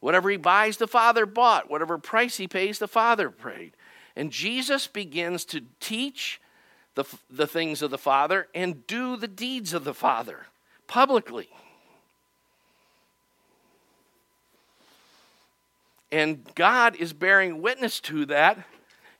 [0.00, 1.70] Whatever he buys, the father bought.
[1.70, 3.72] Whatever price he pays, the father paid.
[4.14, 6.40] And Jesus begins to teach
[6.94, 10.46] the, the things of the Father and do the deeds of the Father
[10.86, 11.48] publicly.
[16.12, 18.58] And God is bearing witness to that.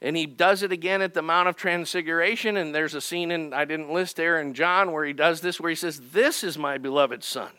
[0.03, 2.59] And he does it again at the Mount of Transfiguration.
[2.59, 5.59] And there's a scene in, I didn't list there in John, where he does this,
[5.59, 7.51] where he says, This is my beloved Son.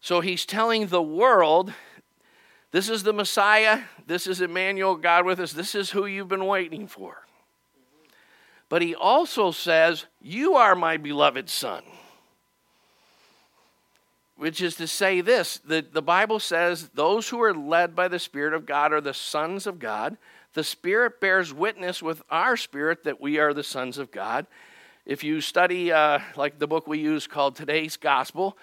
[0.00, 1.72] So he's telling the world,
[2.72, 3.84] This is the Messiah.
[4.06, 5.52] This is Emmanuel, God with us.
[5.52, 7.26] This is who you've been waiting for.
[8.68, 11.82] But he also says, You are my beloved Son
[14.38, 18.20] which is to say this the, the Bible says, Those who are led by the
[18.20, 20.16] Spirit of God are the sons of God.
[20.54, 24.46] The Spirit bears witness with our spirit that we are the sons of God.
[25.04, 28.56] If you study, uh, like the book we use called Today's Gospel,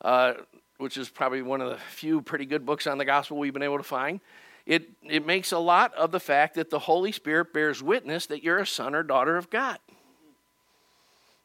[0.00, 0.34] uh,
[0.78, 3.62] which is probably one of the few pretty good books on the gospel we've been
[3.62, 4.20] able to find,
[4.64, 8.42] it, it makes a lot of the fact that the Holy Spirit bears witness that
[8.42, 9.78] you're a son or daughter of God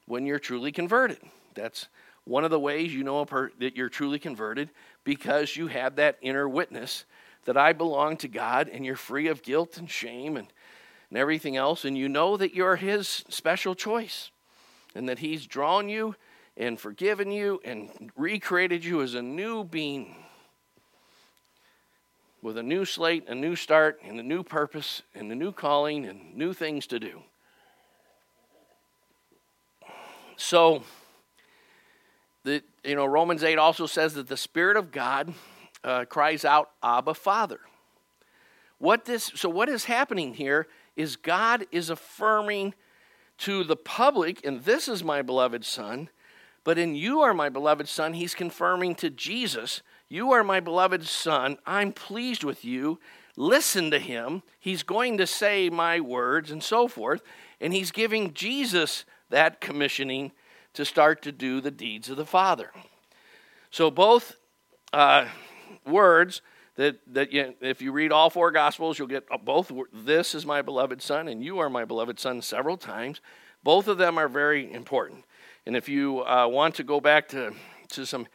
[0.05, 1.19] when you're truly converted.
[1.55, 1.87] That's
[2.25, 4.69] one of the ways you know per- that you're truly converted
[5.03, 7.05] because you have that inner witness
[7.45, 10.47] that I belong to God and you're free of guilt and shame and,
[11.09, 14.31] and everything else, and you know that you're His special choice
[14.95, 16.15] and that He's drawn you
[16.55, 20.15] and forgiven you and recreated you as a new being
[22.43, 26.05] with a new slate, a new start, and a new purpose, and a new calling,
[26.05, 27.21] and new things to do.
[30.35, 30.83] So,
[32.45, 35.33] you know, Romans 8 also says that the Spirit of God
[35.83, 37.59] uh, cries out, Abba, Father.
[38.77, 42.73] What this, so, what is happening here is God is affirming
[43.39, 46.09] to the public, and this is my beloved Son,
[46.63, 51.05] but in you are my beloved Son, he's confirming to Jesus, You are my beloved
[51.05, 51.57] Son.
[51.65, 52.99] I'm pleased with you.
[53.35, 54.43] Listen to him.
[54.59, 57.23] He's going to say my words, and so forth.
[57.59, 60.31] And he's giving Jesus that commissioning
[60.73, 62.71] to start to do the deeds of the Father.
[63.71, 64.35] So both
[64.91, 65.27] uh,
[65.85, 66.41] words
[66.75, 69.71] that, that you, if you read all four Gospels, you'll get both.
[69.93, 73.21] This is my beloved Son, and you are my beloved Son several times.
[73.63, 75.23] Both of them are very important.
[75.65, 77.53] And if you uh, want to go back to,
[77.89, 78.27] to some,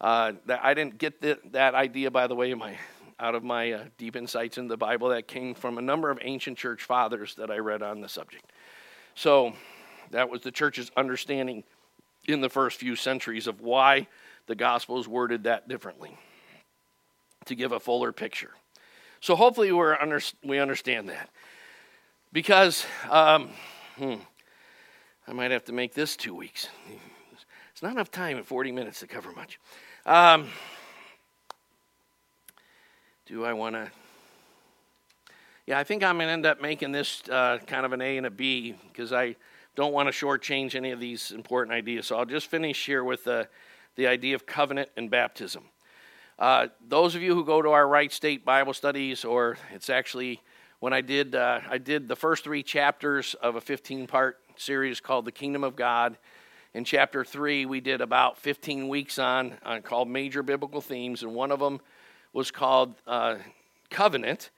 [0.00, 2.76] uh, that, I didn't get the, that idea, by the way, my,
[3.18, 5.10] out of my uh, deep insights in the Bible.
[5.10, 8.50] That came from a number of ancient church fathers that I read on the subject.
[9.14, 9.52] So
[10.10, 11.64] that was the church's understanding
[12.26, 14.06] in the first few centuries of why
[14.46, 16.16] the gospel is worded that differently
[17.46, 18.50] to give a fuller picture.
[19.20, 21.30] So hopefully we're under, we understand that.
[22.32, 23.50] Because um,
[23.96, 24.14] hmm,
[25.26, 26.68] I might have to make this two weeks.
[27.72, 29.58] It's not enough time in 40 minutes to cover much.
[30.06, 30.48] Um,
[33.26, 33.90] do I want to?
[35.66, 38.16] Yeah, I think I'm going to end up making this uh, kind of an A
[38.16, 39.36] and a B because I
[39.80, 42.06] don't want to shortchange any of these important ideas.
[42.06, 43.48] So I'll just finish here with the,
[43.96, 45.64] the idea of covenant and baptism.
[46.38, 50.42] Uh, those of you who go to our Wright State Bible studies, or it's actually
[50.80, 55.00] when I did, uh, I did the first three chapters of a 15 part series
[55.00, 56.18] called The Kingdom of God.
[56.74, 61.34] In chapter three, we did about 15 weeks on, on called Major Biblical Themes, and
[61.34, 61.80] one of them
[62.34, 63.36] was called uh,
[63.88, 64.50] Covenant.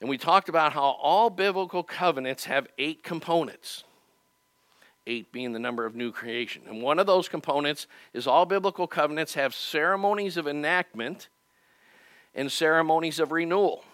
[0.00, 3.84] And we talked about how all biblical covenants have eight components
[5.06, 6.62] eight being the number of new creation.
[6.68, 11.28] And one of those components is all biblical covenants have ceremonies of enactment
[12.34, 13.84] and ceremonies of renewal.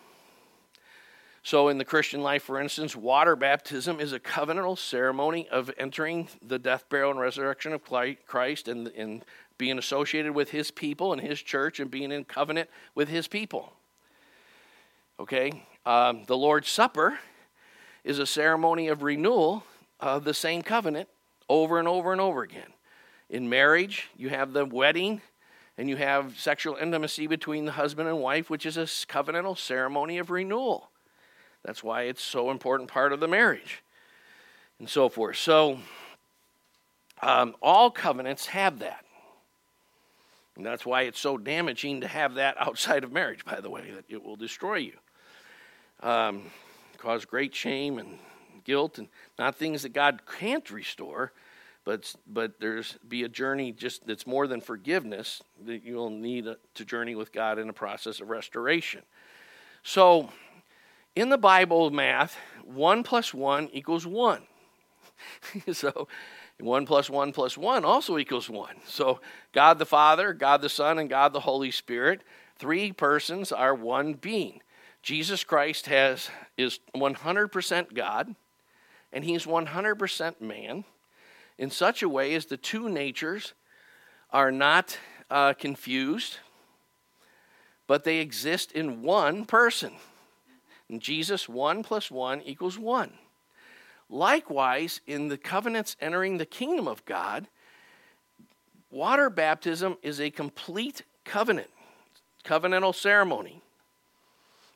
[1.45, 6.29] So, in the Christian life, for instance, water baptism is a covenantal ceremony of entering
[6.41, 9.25] the death, burial, and resurrection of Christ and, and
[9.59, 13.73] being associated with his people and his church and being in covenant with his people.
[15.19, 15.65] Okay?
[15.85, 17.19] Um, the Lord's Supper
[18.05, 19.65] is a ceremony of renewal
[20.03, 21.09] of the same covenant
[21.49, 22.75] over and over and over again.
[23.31, 25.23] In marriage, you have the wedding
[25.79, 30.19] and you have sexual intimacy between the husband and wife, which is a covenantal ceremony
[30.19, 30.91] of renewal.
[31.65, 33.83] That's why it's so important part of the marriage
[34.79, 35.37] and so forth.
[35.37, 35.79] So,
[37.23, 39.05] um, all covenants have that.
[40.57, 43.93] And that's why it's so damaging to have that outside of marriage, by the way,
[43.95, 44.95] that it will destroy you.
[46.01, 46.43] Um,
[46.99, 48.19] cause great shame and
[48.65, 49.09] guilt and
[49.39, 51.33] not things that God can't restore,
[51.85, 56.85] but but there's be a journey just that's more than forgiveness that you'll need to
[56.85, 59.03] journey with God in a process of restoration.
[59.83, 60.31] So,
[61.17, 64.43] in the Bible math, one plus one equals one.
[65.73, 66.09] so.
[66.61, 68.77] One plus one plus one also equals one.
[68.87, 69.21] So,
[69.53, 72.23] God the Father, God the Son, and God the Holy Spirit,
[72.57, 74.61] three persons are one being.
[75.03, 78.37] Jesus Christ has is 100% God,
[79.13, 80.85] and he's 100% man
[81.59, 83.53] in such a way as the two natures
[84.31, 84.99] are not
[85.31, 86.39] uh, confused,
[87.87, 89.93] but they exist in one person.
[90.99, 93.13] Jesus, 1 plus 1 equals 1.
[94.11, 97.47] Likewise, in the covenants entering the kingdom of God,
[98.91, 101.71] water baptism is a complete covenant,
[102.45, 103.63] covenantal ceremony.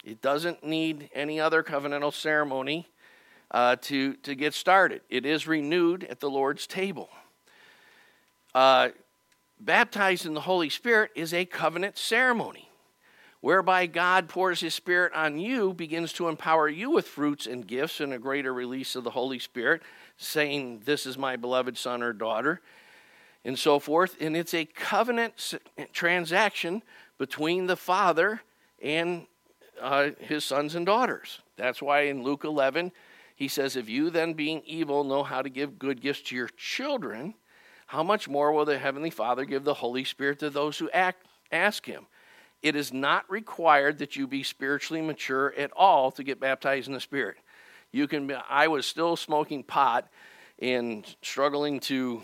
[0.04, 2.86] It doesn't need any other covenantal ceremony
[3.50, 5.02] uh, to, to get started.
[5.08, 7.08] It is renewed at the Lord's table.
[8.54, 8.90] Uh,
[9.60, 12.66] baptized in the Holy Spirit is a covenant ceremony
[13.40, 18.00] whereby God pours his Spirit on you, begins to empower you with fruits and gifts
[18.00, 19.82] and a greater release of the Holy Spirit,
[20.16, 22.60] saying, This is my beloved son or daughter,
[23.44, 24.16] and so forth.
[24.20, 25.54] And it's a covenant
[25.92, 26.82] transaction
[27.18, 28.40] between the Father
[28.82, 29.26] and
[29.80, 31.40] uh, his sons and daughters.
[31.56, 32.90] That's why in Luke 11,
[33.36, 36.48] he says, If you then, being evil, know how to give good gifts to your
[36.56, 37.34] children,
[37.86, 41.26] how much more will the Heavenly Father give the Holy Spirit to those who act,
[41.52, 42.06] ask Him?
[42.62, 46.94] It is not required that you be spiritually mature at all to get baptized in
[46.94, 47.36] the Spirit.
[47.92, 48.26] You can.
[48.26, 50.08] Be, I was still smoking pot
[50.58, 52.22] and struggling to,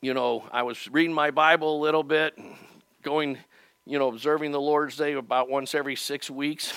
[0.00, 2.56] you know, I was reading my Bible a little bit, and
[3.02, 3.36] going,
[3.86, 6.72] you know, observing the Lord's Day about once every six weeks.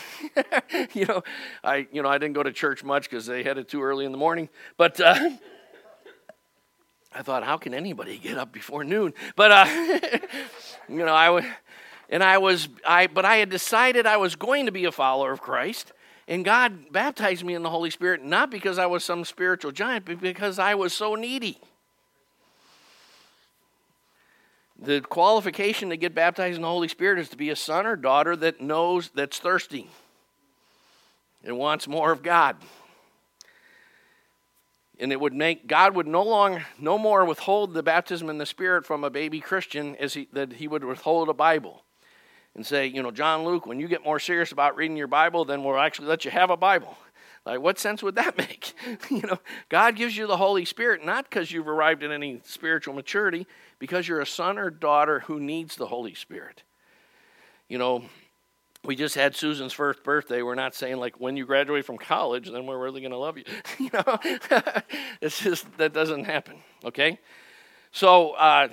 [0.93, 1.23] you know,
[1.63, 4.05] I, you know, I didn't go to church much because they had it too early
[4.05, 4.99] in the morning, but.
[4.99, 5.31] Uh,
[7.15, 9.13] I thought, how can anybody get up before noon?
[9.35, 9.65] But uh,
[10.89, 11.45] you know, I would,
[12.09, 15.31] and I was, I, but I had decided I was going to be a follower
[15.31, 15.91] of Christ.
[16.27, 20.05] And God baptized me in the Holy Spirit, not because I was some spiritual giant,
[20.05, 21.59] but because I was so needy.
[24.83, 27.95] The qualification to get baptized in the Holy Spirit is to be a son or
[27.95, 29.89] daughter that knows that's thirsty
[31.41, 32.57] and wants more of God.
[34.99, 38.45] And it would make God would no longer no more withhold the baptism in the
[38.45, 41.83] Spirit from a baby Christian as he that he would withhold a Bible
[42.53, 45.45] and say, you know, John Luke, when you get more serious about reading your Bible,
[45.45, 46.97] then we'll actually let you have a Bible.
[47.45, 48.73] Like, what sense would that make?
[49.09, 49.39] you know,
[49.69, 53.47] God gives you the Holy Spirit not because you've arrived at any spiritual maturity,
[53.79, 56.63] because you're a son or daughter who needs the Holy Spirit.
[57.67, 58.03] You know,
[58.85, 60.41] we just had Susan's first birthday.
[60.41, 63.37] We're not saying like when you graduate from college, then we're really going to love
[63.37, 63.45] you.
[63.79, 64.19] you know,
[65.21, 66.57] it's just that doesn't happen.
[66.83, 67.19] Okay,
[67.91, 68.67] so uh,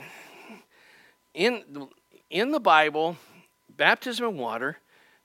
[1.34, 1.88] in
[2.28, 3.16] in the Bible,
[3.68, 4.78] baptism in water,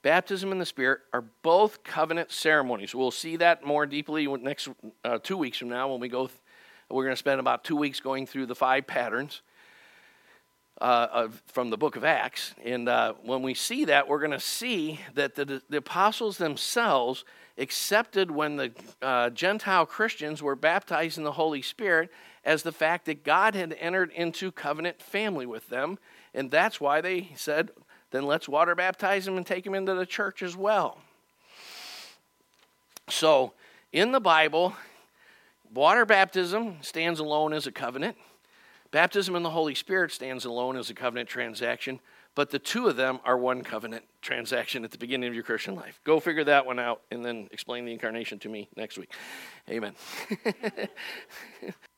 [0.06, 2.94] baptism in the Spirit are both covenant ceremonies.
[2.94, 4.70] We'll see that more deeply next
[5.04, 6.28] uh, two weeks from now when we go.
[6.28, 6.40] Th-
[6.92, 9.42] we're going to spend about two weeks going through the five patterns
[10.80, 12.54] uh, of, from the book of Acts.
[12.64, 17.26] And uh, when we see that, we're going to see that the, the apostles themselves
[17.58, 22.12] accepted when the uh, Gentile Christians were baptized in the Holy Spirit
[22.44, 25.98] as the fact that God had entered into covenant family with them.
[26.32, 27.72] And that's why they said,
[28.12, 31.00] then let's water baptize him and take him into the church as well.
[33.10, 33.54] So,
[33.92, 34.76] in the Bible,
[35.74, 38.18] water baptism stands alone as a covenant.
[38.92, 42.00] Baptism in the Holy Spirit stands alone as a covenant transaction,
[42.34, 45.76] but the two of them are one covenant transaction at the beginning of your Christian
[45.76, 46.00] life.
[46.04, 49.12] Go figure that one out and then explain the incarnation to me next week.
[49.70, 49.94] Amen.